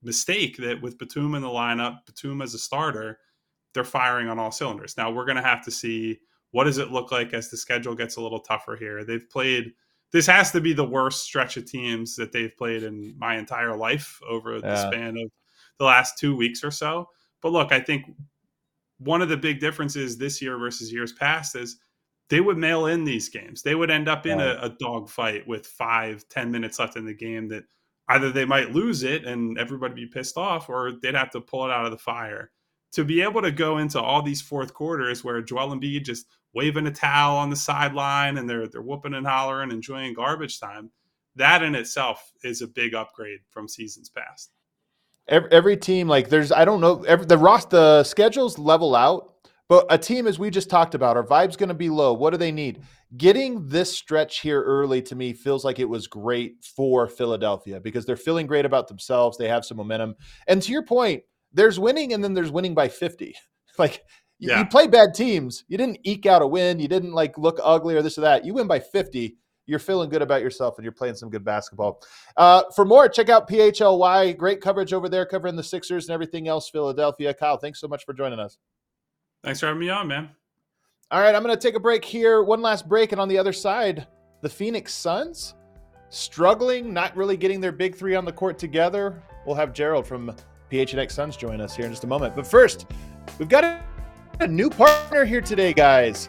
[0.00, 3.18] mistake that with Batum in the lineup, Batum as a starter,
[3.74, 4.96] they're firing on all cylinders.
[4.96, 6.20] Now we're going to have to see
[6.52, 9.02] what does it look like as the schedule gets a little tougher here.
[9.02, 9.72] They've played
[10.12, 13.76] this has to be the worst stretch of teams that they've played in my entire
[13.76, 15.30] life over the span of
[15.78, 17.08] the last two weeks or so.
[17.40, 18.04] But look, I think
[18.98, 21.78] one of the big differences this year versus years past is
[22.28, 23.62] they would mail in these games.
[23.62, 27.04] They would end up in a, a dog fight with five, ten minutes left in
[27.04, 27.64] the game that
[28.08, 31.64] either they might lose it and everybody be pissed off, or they'd have to pull
[31.64, 32.50] it out of the fire.
[32.92, 36.86] To be able to go into all these fourth quarters where Joel Embiid just waving
[36.86, 40.90] a towel on the sideline and they're they're whooping and hollering, enjoying garbage time.
[41.36, 44.52] That in itself is a big upgrade from seasons past.
[45.28, 49.32] Every, every team, like there's, I don't know, every, the Ross, the schedules level out,
[49.68, 52.12] but a team, as we just talked about, our vibe's going to be low.
[52.12, 52.82] What do they need?
[53.16, 58.04] Getting this stretch here early to me feels like it was great for Philadelphia because
[58.04, 59.38] they're feeling great about themselves.
[59.38, 60.16] They have some momentum.
[60.48, 61.22] And to your point,
[61.52, 63.34] there's winning and then there's winning by 50.
[63.78, 64.02] Like
[64.42, 64.58] you, yeah.
[64.58, 65.62] you play bad teams.
[65.68, 66.80] You didn't eke out a win.
[66.80, 68.44] You didn't like look ugly or this or that.
[68.44, 69.36] You win by 50.
[69.66, 72.02] You're feeling good about yourself and you're playing some good basketball.
[72.36, 74.36] Uh, for more, check out PHLY.
[74.36, 77.32] Great coverage over there covering the Sixers and everything else, Philadelphia.
[77.32, 78.58] Kyle, thanks so much for joining us.
[79.44, 80.30] Thanks for having me on, man.
[81.12, 82.42] All right, I'm going to take a break here.
[82.42, 83.12] One last break.
[83.12, 84.08] And on the other side,
[84.40, 85.54] the Phoenix Suns
[86.08, 89.22] struggling, not really getting their big three on the court together.
[89.46, 90.34] We'll have Gerald from
[90.68, 92.34] PHNX Suns join us here in just a moment.
[92.34, 92.86] But first,
[93.38, 93.80] we've got a
[94.40, 96.28] a new partner here today, guys.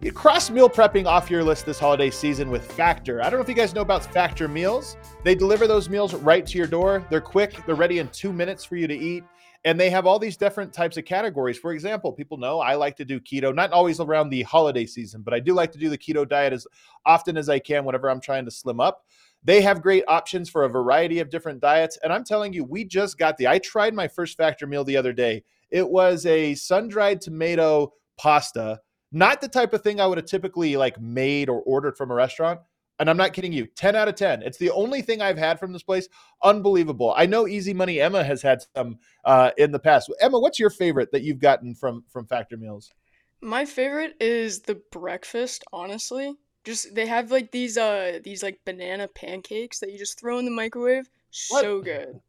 [0.00, 3.22] You Cross meal prepping off your list this holiday season with Factor.
[3.22, 4.98] I don't know if you guys know about Factor meals.
[5.22, 7.06] They deliver those meals right to your door.
[7.08, 9.24] They're quick, they're ready in two minutes for you to eat.
[9.64, 11.56] And they have all these different types of categories.
[11.56, 15.22] For example, people know I like to do keto, not always around the holiday season,
[15.22, 16.66] but I do like to do the keto diet as
[17.06, 19.06] often as I can whenever I'm trying to slim up.
[19.42, 21.98] They have great options for a variety of different diets.
[22.02, 24.98] And I'm telling you, we just got the, I tried my first Factor meal the
[24.98, 25.44] other day.
[25.70, 28.80] It was a sun-dried tomato pasta,
[29.12, 32.14] not the type of thing I would have typically like made or ordered from a
[32.14, 32.60] restaurant.
[33.00, 34.42] And I'm not kidding you, 10 out of 10.
[34.42, 36.08] It's the only thing I've had from this place.
[36.44, 37.12] Unbelievable.
[37.16, 40.12] I know Easy Money Emma has had some uh, in the past.
[40.20, 42.92] Emma, what's your favorite that you've gotten from from Factor Meals?
[43.40, 46.34] My favorite is the breakfast, honestly.
[46.64, 50.44] Just they have like these uh these like banana pancakes that you just throw in
[50.44, 51.10] the microwave.
[51.50, 51.62] What?
[51.62, 52.20] So good.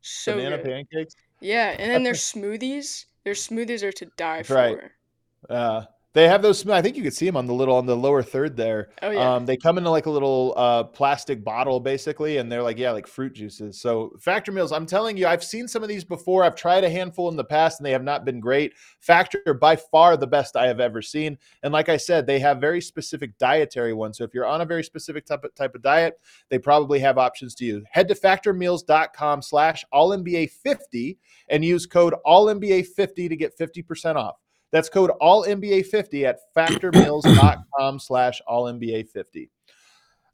[0.00, 0.66] So banana good.
[0.66, 1.14] pancakes?
[1.40, 3.06] Yeah, and then their smoothies.
[3.24, 4.54] Their smoothies are to die for.
[4.54, 4.78] Right.
[5.48, 6.68] Uh, they have those.
[6.68, 8.90] I think you could see them on the little on the lower third there.
[9.00, 9.34] Oh yeah.
[9.34, 12.90] Um, they come in like a little uh, plastic bottle basically, and they're like yeah,
[12.90, 13.80] like fruit juices.
[13.80, 14.72] So Factor meals.
[14.72, 16.42] I'm telling you, I've seen some of these before.
[16.42, 18.72] I've tried a handful in the past, and they have not been great.
[18.98, 21.38] Factor by far the best I have ever seen.
[21.62, 24.18] And like I said, they have very specific dietary ones.
[24.18, 27.18] So if you're on a very specific type of, type of diet, they probably have
[27.18, 27.84] options to you.
[27.88, 34.16] Head to factormeals.com/slash all NBA 50 and use code all NBA 50 to get 50%
[34.16, 34.36] off.
[34.72, 39.50] That's code all NBA 50 at factormeals.com slash all NBA 50.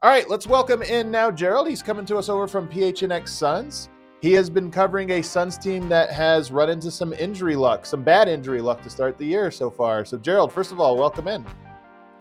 [0.03, 1.69] All right, let's welcome in now Gerald.
[1.69, 3.89] He's coming to us over from PHNX Suns.
[4.21, 8.03] He has been covering a Suns team that has run into some injury luck, some
[8.03, 10.05] bad injury luck to start the year so far.
[10.05, 11.45] So, Gerald, first of all, welcome in.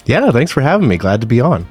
[0.05, 0.97] Yeah, thanks for having me.
[0.97, 1.65] Glad to be on.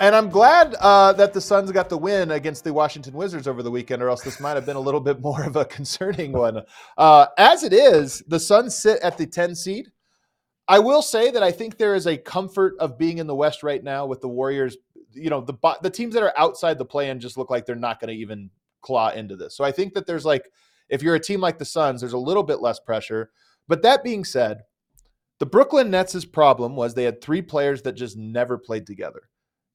[0.00, 3.62] And I'm glad uh, that the Suns got the win against the Washington Wizards over
[3.62, 6.32] the weekend, or else this might have been a little bit more of a concerning
[6.32, 6.62] one.
[6.96, 9.92] Uh, as it is, the Suns sit at the 10 seed.
[10.66, 13.62] I will say that I think there is a comfort of being in the West
[13.62, 14.78] right now with the Warriors.
[15.12, 18.00] You know, the the teams that are outside the play-in just look like they're not
[18.00, 18.48] going to even
[18.80, 19.54] claw into this.
[19.54, 20.50] So I think that there's like,
[20.88, 23.32] if you're a team like the Suns, there's a little bit less pressure.
[23.68, 24.62] But that being said,
[25.40, 29.28] The Brooklyn Nets' problem was they had three players that just never played together.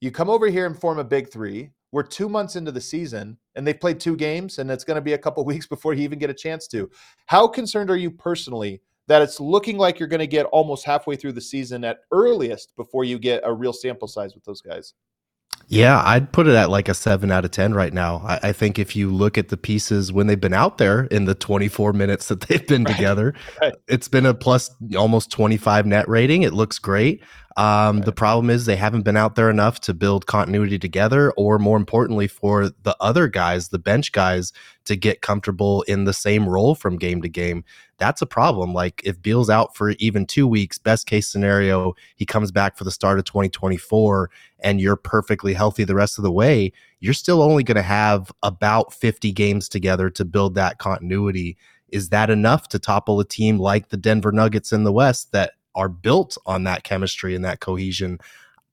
[0.05, 1.71] You come over here and form a big three.
[1.91, 5.01] We're two months into the season and they've played two games, and it's going to
[5.01, 6.87] be a couple weeks before you even get a chance to.
[7.25, 11.15] How concerned are you personally that it's looking like you're going to get almost halfway
[11.15, 14.93] through the season at earliest before you get a real sample size with those guys?
[15.67, 18.21] Yeah, I'd put it at like a seven out of 10 right now.
[18.25, 21.25] I, I, think if you look at the pieces when they've been out there in
[21.25, 22.95] the 24 minutes that they've been right.
[22.95, 23.73] together, right.
[23.87, 26.43] it's been a plus almost 25 net rating.
[26.43, 27.23] It looks great.
[27.57, 28.05] Um, right.
[28.05, 31.77] The problem is they haven't been out there enough to build continuity together, or more
[31.77, 34.51] importantly, for the other guys, the bench guys,
[34.85, 37.63] to get comfortable in the same role from game to game.
[37.97, 38.73] That's a problem.
[38.73, 42.83] Like if Beal's out for even two weeks, best case scenario, he comes back for
[42.83, 44.29] the start of 2024
[44.59, 48.31] and you're perfectly healthy the rest of the way, you're still only going to have
[48.43, 51.57] about 50 games together to build that continuity.
[51.89, 55.51] Is that enough to topple a team like the Denver Nuggets in the West that
[55.75, 58.19] are built on that chemistry and that cohesion.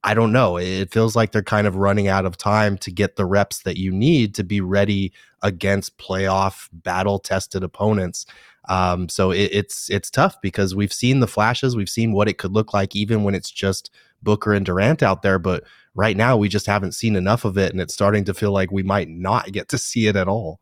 [0.05, 0.59] I don't know.
[0.59, 3.77] It feels like they're kind of running out of time to get the reps that
[3.77, 8.27] you need to be ready against playoff battle tested opponents.
[8.69, 12.39] Um, so it, it's it's tough because we've seen the flashes, we've seen what it
[12.39, 13.91] could look like, even when it's just
[14.23, 15.39] Booker and Durant out there.
[15.39, 18.53] But right now, we just haven't seen enough of it, and it's starting to feel
[18.53, 20.61] like we might not get to see it at all.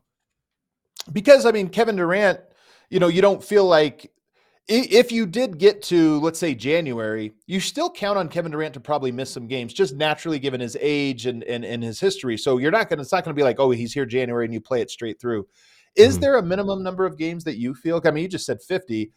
[1.11, 2.39] Because I mean, Kevin Durant,
[2.89, 4.11] you know, you don't feel like
[4.71, 8.79] if you did get to let's say January, you still count on Kevin Durant to
[8.79, 12.37] probably miss some games, just naturally given his age and and, and his history.
[12.37, 14.61] So you're not gonna it's not gonna be like, oh, he's here January and you
[14.61, 15.47] play it straight through.
[15.95, 18.01] Is mm there a minimum number of games that you feel?
[18.05, 19.11] I mean, you just said 50.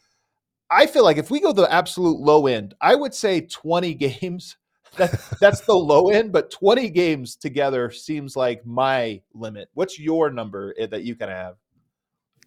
[0.71, 4.57] I feel like if we go the absolute low end, I would say 20 games.
[4.97, 9.69] That, that's the low end, but 20 games together seems like my limit.
[9.75, 11.57] What's your number eh, that you can have?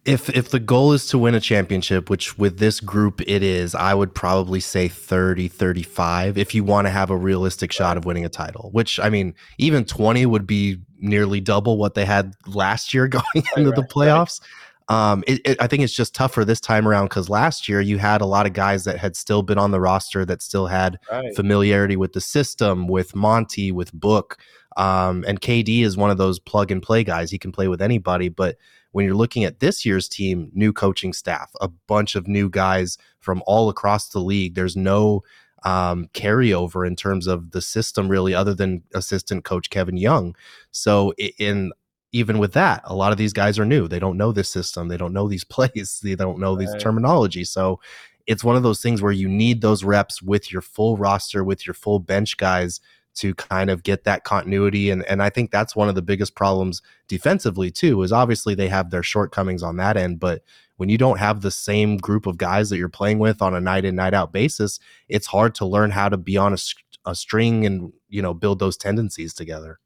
[0.08, 3.74] If if the goal is to win a championship which with this group it is
[3.74, 8.06] i would probably say 30 35 if you want to have a realistic shot of
[8.06, 12.34] winning a title which i mean even 20 would be nearly double what they had
[12.46, 14.40] last year going right, into right, the playoffs.
[14.88, 15.10] Right.
[15.10, 17.98] um it, it, i think it's just tougher this time around because last year you
[17.98, 20.98] had a lot of guys that had still been on the roster that still had
[21.36, 24.38] familiarity with the system with monty with book
[24.78, 27.32] um, and kd is one of those plug and play guys.
[27.32, 28.56] He can play with anybody but
[28.98, 32.98] when you're looking at this year's team, new coaching staff, a bunch of new guys
[33.20, 35.22] from all across the league, there's no
[35.62, 40.34] um, carryover in terms of the system, really, other than assistant coach Kevin Young.
[40.72, 41.70] So, in
[42.10, 43.86] even with that, a lot of these guys are new.
[43.86, 44.88] They don't know this system.
[44.88, 46.00] They don't know these plays.
[46.02, 46.66] They don't know right.
[46.66, 47.44] these terminology.
[47.44, 47.78] So,
[48.26, 51.68] it's one of those things where you need those reps with your full roster, with
[51.68, 52.80] your full bench guys
[53.18, 54.90] to kind of get that continuity.
[54.90, 58.68] And and I think that's one of the biggest problems defensively too, is obviously they
[58.68, 60.42] have their shortcomings on that end, but
[60.78, 63.60] when you don't have the same group of guys that you're playing with on a
[63.60, 66.58] night in night out basis, it's hard to learn how to be on a,
[67.04, 69.80] a string and you know build those tendencies together.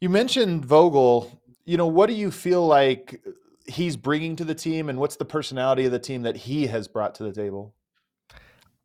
[0.00, 1.40] You mentioned Vogel.
[1.64, 3.20] You know, what do you feel like
[3.66, 6.88] he's bringing to the team, and what's the personality of the team that he has
[6.88, 7.74] brought to the table?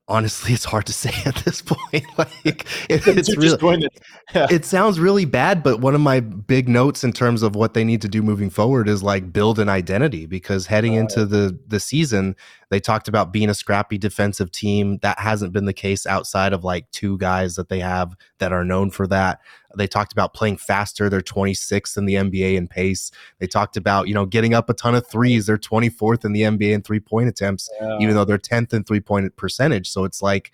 [0.07, 3.89] Honestly it's hard to say at this point like it, it's really to,
[4.33, 4.47] yeah.
[4.49, 7.83] it sounds really bad but one of my big notes in terms of what they
[7.83, 11.79] need to do moving forward is like build an identity because heading into the the
[11.79, 12.35] season
[12.69, 14.97] they talked about being a scrappy defensive team.
[15.01, 18.65] That hasn't been the case outside of like two guys that they have that are
[18.65, 19.39] known for that
[19.77, 21.09] they talked about playing faster.
[21.09, 23.11] They're 26th in the NBA in pace.
[23.39, 25.45] They talked about, you know, getting up a ton of threes.
[25.45, 27.97] They're 24th in the NBA in three point attempts, yeah.
[27.99, 29.89] even though they're 10th in three point percentage.
[29.89, 30.51] So it's like,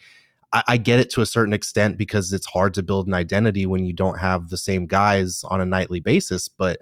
[0.51, 3.65] I, I get it to a certain extent because it's hard to build an identity
[3.65, 6.47] when you don't have the same guys on a nightly basis.
[6.47, 6.79] But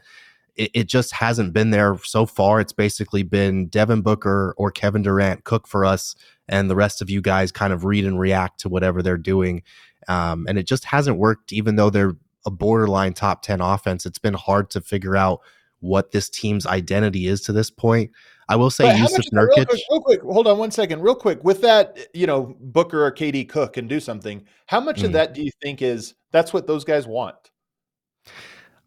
[0.55, 2.59] it, it, just hasn't been there so far.
[2.59, 6.15] It's basically been Devin Booker or Kevin Durant cook for us,
[6.49, 9.63] and the rest of you guys kind of read and react to whatever they're doing.
[10.07, 12.15] Um, and it just hasn't worked, even though they're
[12.45, 14.05] a borderline top 10 offense.
[14.05, 15.41] It's been hard to figure out
[15.79, 18.11] what this team's identity is to this point.
[18.49, 19.55] I will say Jusuf Nurkic.
[19.55, 21.43] Real quick, real quick, hold on one second, real quick.
[21.43, 24.43] With that, you know, Booker or KD cook and do something.
[24.65, 25.05] How much mm.
[25.05, 27.35] of that do you think is that's what those guys want?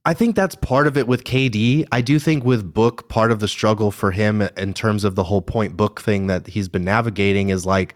[0.04, 1.86] I think that's part of it with KD.
[1.90, 5.24] I do think with Book, part of the struggle for him in terms of the
[5.24, 7.94] whole point book thing that he's been navigating is like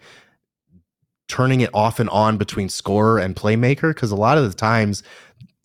[1.28, 3.90] turning it off and on between scorer and playmaker.
[3.94, 5.02] Because a lot of the times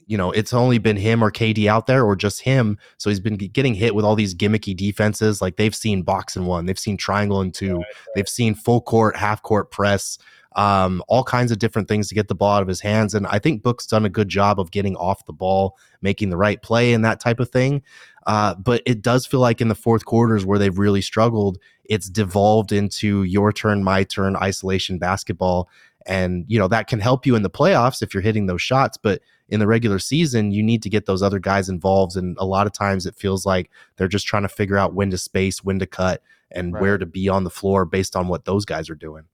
[0.06, 2.78] you know, it's only been him or KD out there or just him.
[2.98, 5.42] So he's been getting hit with all these gimmicky defenses.
[5.42, 8.08] Like they've seen box and one, they've seen triangle and two, right, right.
[8.16, 10.18] they've seen full court, half court press,
[10.56, 13.14] um, all kinds of different things to get the ball out of his hands.
[13.14, 16.38] And I think Book's done a good job of getting off the ball, making the
[16.38, 17.82] right play and that type of thing.
[18.26, 22.10] Uh, but it does feel like in the fourth quarters where they've really struggled, it's
[22.10, 25.70] devolved into your turn, my turn, isolation basketball.
[26.06, 28.98] And, you know, that can help you in the playoffs if you're hitting those shots.
[28.98, 29.22] But
[29.54, 32.18] in the regular season, you need to get those other guys involved.
[32.18, 35.12] And a lot of times it feels like they're just trying to figure out when
[35.12, 36.82] to space, when to cut, and right.
[36.82, 39.26] where to be on the floor based on what those guys are doing.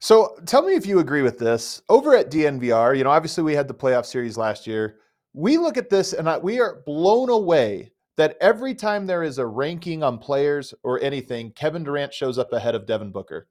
[0.00, 1.80] So tell me if you agree with this.
[1.88, 4.98] Over at DNVR, you know, obviously we had the playoff series last year.
[5.32, 9.46] We look at this and we are blown away that every time there is a
[9.46, 13.48] ranking on players or anything, Kevin Durant shows up ahead of Devin Booker.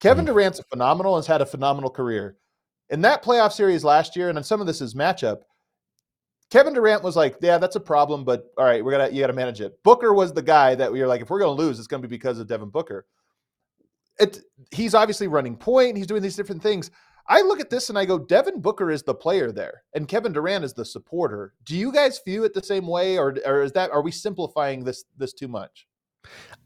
[0.00, 0.34] Kevin mm-hmm.
[0.34, 2.36] Durant's phenomenal and has had a phenomenal career.
[2.92, 5.40] In that playoff series last year, and in some of this is matchup,
[6.50, 9.28] Kevin Durant was like, "Yeah, that's a problem, but all right, we're gonna you got
[9.28, 11.78] to manage it." Booker was the guy that we were like, if we're gonna lose,
[11.78, 13.06] it's gonna be because of Devin Booker.
[14.20, 14.40] It,
[14.70, 15.96] he's obviously running point.
[15.96, 16.90] He's doing these different things.
[17.26, 20.32] I look at this and I go, Devin Booker is the player there, and Kevin
[20.32, 21.54] Durant is the supporter.
[21.64, 24.84] Do you guys view it the same way, or or is that are we simplifying
[24.84, 25.86] this this too much?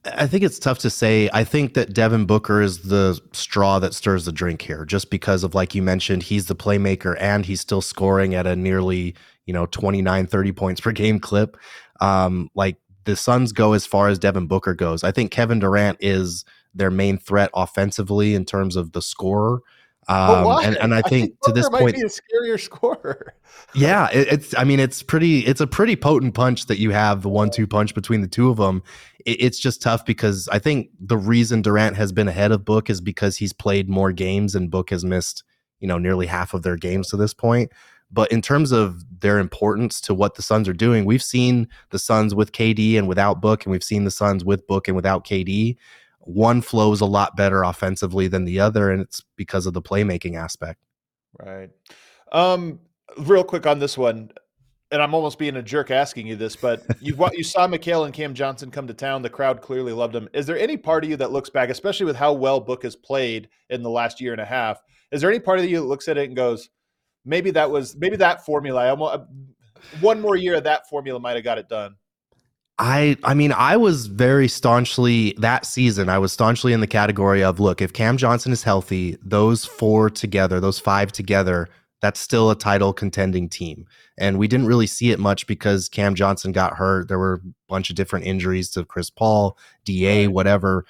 [0.04, 1.28] I think it's tough to say.
[1.32, 5.42] I think that Devin Booker is the straw that stirs the drink here, just because
[5.42, 9.14] of like you mentioned, he's the playmaker and he's still scoring at a nearly,
[9.46, 11.56] you know, 29, 30 points per game clip.
[12.00, 15.02] Um, like the Suns go as far as Devin Booker goes.
[15.02, 16.44] I think Kevin Durant is
[16.74, 19.60] their main threat offensively in terms of the scorer.
[20.08, 23.34] Um, and, and I think, I think to this point, be a scarier scorer.
[23.74, 24.54] yeah, it, it's.
[24.56, 25.40] I mean, it's pretty.
[25.40, 28.56] It's a pretty potent punch that you have the one-two punch between the two of
[28.56, 28.82] them.
[29.24, 32.88] It, it's just tough because I think the reason Durant has been ahead of Book
[32.88, 35.42] is because he's played more games and Book has missed,
[35.80, 37.72] you know, nearly half of their games to this point.
[38.12, 41.98] But in terms of their importance to what the Suns are doing, we've seen the
[41.98, 45.26] Suns with KD and without Book, and we've seen the Suns with Book and without
[45.26, 45.76] KD
[46.26, 50.36] one flows a lot better offensively than the other, and it's because of the playmaking
[50.36, 50.80] aspect.
[51.38, 51.70] Right.
[52.32, 52.80] Um,
[53.18, 54.30] real quick on this one,
[54.90, 58.14] and I'm almost being a jerk asking you this, but you you saw Mikal and
[58.14, 59.22] Cam Johnson come to town.
[59.22, 60.28] The crowd clearly loved them.
[60.32, 62.96] Is there any part of you that looks back, especially with how well Book has
[62.96, 64.80] played in the last year and a half?
[65.12, 66.68] Is there any part of you that looks at it and goes,
[67.24, 68.84] maybe that was maybe that formula?
[68.84, 69.22] I almost,
[70.00, 71.96] one more year of that formula might have got it done.
[72.78, 77.42] I I mean I was very staunchly that season I was staunchly in the category
[77.42, 81.68] of look if Cam Johnson is healthy those four together those five together
[82.02, 83.86] that's still a title contending team
[84.18, 87.48] and we didn't really see it much because Cam Johnson got hurt there were a
[87.68, 90.84] bunch of different injuries to Chris Paul DA whatever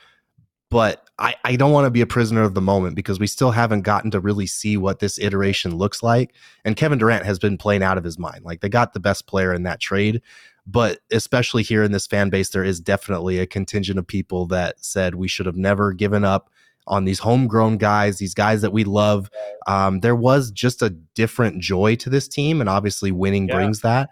[0.69, 3.53] but I, I don't want to be a prisoner of the moment because we still
[3.53, 6.35] haven't gotten to really see what this iteration looks like.
[6.65, 8.45] And Kevin Durant has been playing out of his mind.
[8.45, 10.21] Like they got the best player in that trade.
[10.67, 14.85] But especially here in this fan base, there is definitely a contingent of people that
[14.85, 16.51] said we should have never given up
[16.89, 19.31] on these homegrown guys, these guys that we love.
[19.67, 23.57] Um, there was just a different joy to this team, and obviously winning yeah.
[23.57, 24.11] brings that.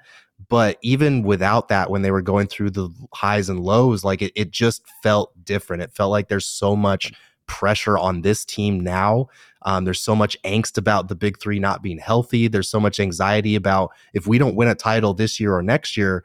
[0.49, 4.33] But even without that, when they were going through the highs and lows, like it,
[4.35, 5.83] it just felt different.
[5.83, 7.13] It felt like there's so much
[7.47, 9.29] pressure on this team now.
[9.63, 12.49] Um, there's so much angst about the big three not being healthy.
[12.49, 15.97] There's so much anxiety about if we don't win a title this year or next
[15.97, 16.25] year,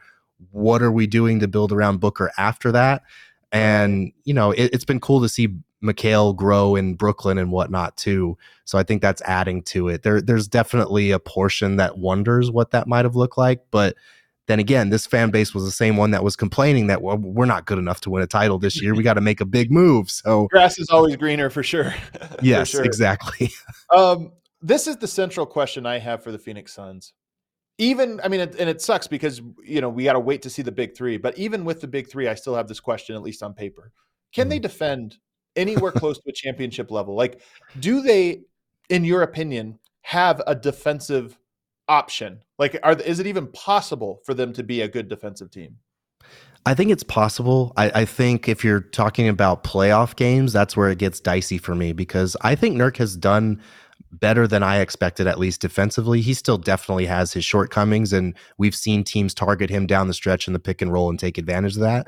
[0.51, 3.03] what are we doing to build around Booker after that?
[3.51, 5.49] And you know, it, has been cool to see
[5.83, 8.37] Mikal grow in Brooklyn and whatnot too.
[8.65, 10.03] So I think that's adding to it.
[10.03, 13.95] There, there's definitely a portion that wonders what that might have looked like, but
[14.49, 17.45] then again, this fan base was the same one that was complaining that well, we're
[17.45, 18.95] not good enough to win a title this year.
[18.95, 20.09] We got to make a big move.
[20.09, 21.93] So grass is always greener for sure.
[22.41, 22.85] yes, for sure.
[22.85, 23.51] exactly.
[23.95, 24.31] um,
[24.61, 27.13] this is the central question I have for the Phoenix Suns
[27.79, 30.61] even I mean, and it sucks because you know we got to wait to see
[30.61, 31.17] the big three.
[31.17, 33.91] But even with the big three, I still have this question, at least on paper:
[34.33, 34.51] Can mm.
[34.51, 35.17] they defend
[35.55, 37.15] anywhere close to a championship level?
[37.15, 37.41] Like,
[37.79, 38.41] do they,
[38.89, 41.39] in your opinion, have a defensive
[41.87, 42.43] option?
[42.59, 45.77] Like, are is it even possible for them to be a good defensive team?
[46.65, 47.71] I think it's possible.
[47.77, 51.73] I, I, think if you're talking about playoff games, that's where it gets dicey for
[51.73, 53.61] me because I think Nurk has done
[54.11, 56.21] better than I expected, at least defensively.
[56.21, 60.47] He still definitely has his shortcomings, and we've seen teams target him down the stretch
[60.47, 62.07] in the pick and roll and take advantage of that.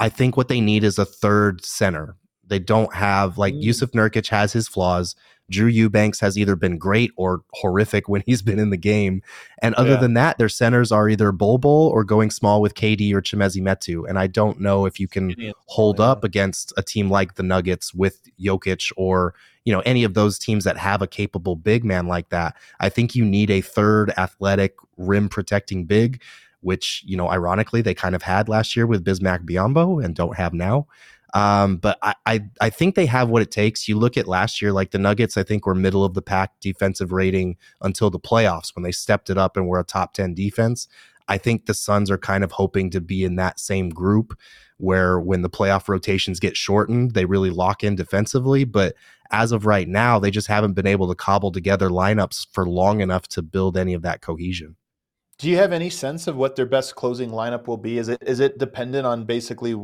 [0.00, 2.16] I think what they need is a third center.
[2.46, 3.62] They don't have like mm.
[3.62, 5.14] Jusuf Nurkic has his flaws.
[5.50, 9.22] Drew Eubanks has either been great or horrific when he's been in the game.
[9.62, 10.00] And other yeah.
[10.00, 13.62] than that, their centers are either Bol Bol or going small with KD or Chimezie
[13.62, 14.08] Metu.
[14.08, 15.34] And I don't know if you can
[15.66, 19.34] hold up against a team like the Nuggets with Jokic or
[19.64, 22.56] you know, any of those teams that have a capable big man like that.
[22.80, 26.22] I think you need a third athletic rim protecting big,
[26.60, 30.36] which, you know, ironically they kind of had last year with Bismack Biyombo and don't
[30.36, 30.86] have now.
[31.32, 33.88] Um, but I, I, I think they have what it takes.
[33.88, 36.52] You look at last year, like the Nuggets, I think were middle of the pack
[36.60, 40.34] defensive rating until the playoffs when they stepped it up and were a top 10
[40.34, 40.86] defense.
[41.26, 44.38] I think the Suns are kind of hoping to be in that same group
[44.84, 48.64] where when the playoff rotations get shortened, they really lock in defensively.
[48.64, 48.94] But
[49.30, 53.00] as of right now, they just haven't been able to cobble together lineups for long
[53.00, 54.76] enough to build any of that cohesion.
[55.38, 57.98] Do you have any sense of what their best closing lineup will be?
[57.98, 59.74] Is it is it dependent on basically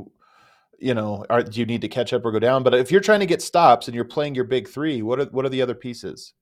[0.80, 2.62] you know, are, do you need to catch up or go down?
[2.62, 5.26] But if you're trying to get stops and you're playing your big three, what are
[5.26, 6.32] what are the other pieces?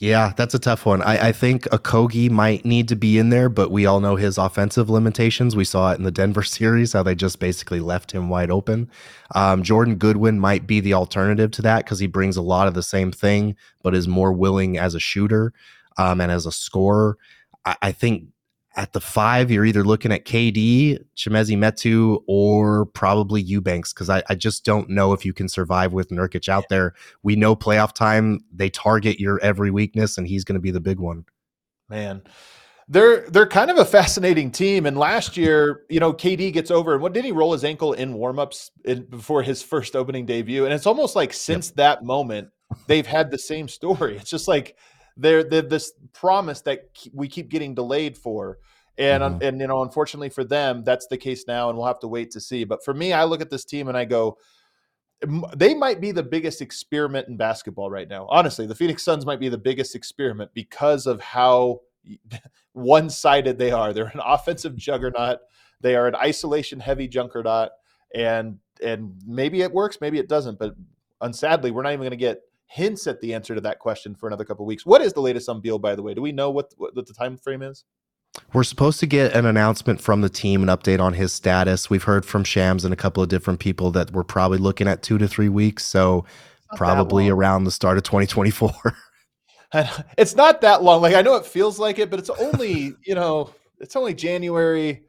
[0.00, 1.02] Yeah, that's a tough one.
[1.02, 4.38] I, I think Okogie might need to be in there, but we all know his
[4.38, 5.54] offensive limitations.
[5.54, 8.90] We saw it in the Denver series, how they just basically left him wide open.
[9.34, 12.72] Um, Jordan Goodwin might be the alternative to that because he brings a lot of
[12.72, 15.52] the same thing, but is more willing as a shooter
[15.98, 17.18] um, and as a scorer.
[17.66, 18.24] I, I think
[18.76, 24.22] at the five, you're either looking at KD, Chimezie Metu, or probably Eubanks, because I,
[24.28, 26.94] I, just don't know if you can survive with Nurkic out there.
[27.22, 30.80] We know playoff time, they target your every weakness, and he's going to be the
[30.80, 31.24] big one.
[31.88, 32.22] Man.
[32.92, 34.84] They're they're kind of a fascinating team.
[34.84, 37.92] And last year, you know, KD gets over and what did he roll his ankle
[37.92, 40.64] in warmups in, before his first opening debut?
[40.64, 41.76] And it's almost like since yep.
[41.76, 42.48] that moment,
[42.88, 44.16] they've had the same story.
[44.16, 44.76] It's just like
[45.16, 48.58] they're, they're this promise that we keep getting delayed for.
[48.98, 49.42] And mm-hmm.
[49.42, 52.30] and you know, unfortunately for them, that's the case now, and we'll have to wait
[52.32, 52.64] to see.
[52.64, 54.36] But for me, I look at this team and I go,
[55.56, 58.26] they might be the biggest experiment in basketball right now.
[58.30, 61.80] Honestly, the Phoenix Suns might be the biggest experiment because of how
[62.72, 63.92] one-sided they are.
[63.92, 65.38] They're an offensive juggernaut.
[65.80, 67.70] They are an isolation heavy juggernaut,
[68.14, 70.58] and and maybe it works, maybe it doesn't.
[70.58, 70.74] But
[71.20, 72.40] unsadly, we're not even going to get
[72.70, 74.86] hints at the answer to that question for another couple weeks.
[74.86, 76.14] What is the latest on Beal, by the way?
[76.14, 77.84] Do we know what, what the time frame is?
[78.52, 81.90] We're supposed to get an announcement from the team, an update on his status.
[81.90, 85.02] We've heard from Shams and a couple of different people that we're probably looking at
[85.02, 85.84] two to three weeks.
[85.84, 86.24] So
[86.76, 88.72] probably around the start of 2024.
[90.16, 91.02] it's not that long.
[91.02, 95.02] Like I know it feels like it, but it's only, you know, it's only January.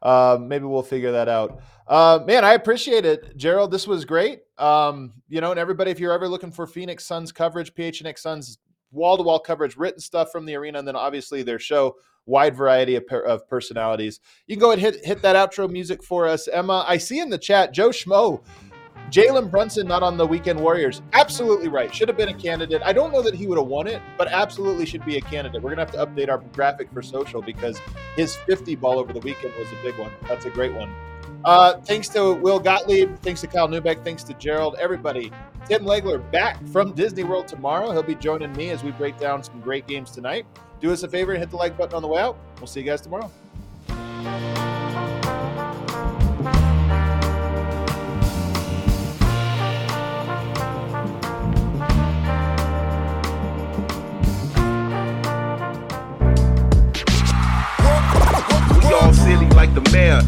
[0.00, 1.60] Uh, maybe we'll figure that out.
[1.88, 3.70] Uh, man, I appreciate it, Gerald.
[3.70, 4.40] This was great.
[4.58, 8.58] Um, you know, and everybody, if you're ever looking for Phoenix Suns coverage, PHNX Suns
[8.90, 12.54] wall to wall coverage, written stuff from the arena, and then obviously their show, wide
[12.54, 14.20] variety of, of personalities.
[14.46, 16.84] You can go and hit hit that outro music for us, Emma.
[16.86, 18.42] I see in the chat, Joe Schmo.
[19.10, 21.00] Jalen Brunson not on the Weekend Warriors.
[21.14, 21.94] Absolutely right.
[21.94, 22.82] Should have been a candidate.
[22.84, 25.62] I don't know that he would have won it, but absolutely should be a candidate.
[25.62, 27.80] We're going to have to update our graphic for social because
[28.16, 30.10] his 50 ball over the weekend was a big one.
[30.28, 30.94] That's a great one.
[31.44, 33.18] Uh, thanks to Will Gottlieb.
[33.20, 34.04] Thanks to Kyle Neubeck.
[34.04, 34.76] Thanks to Gerald.
[34.78, 35.32] Everybody.
[35.66, 37.90] Tim Legler back from Disney World tomorrow.
[37.92, 40.46] He'll be joining me as we break down some great games tonight.
[40.80, 42.38] Do us a favor and hit the like button on the way out.
[42.58, 43.30] We'll see you guys tomorrow.
[58.88, 60.22] Y'all silly like the mayor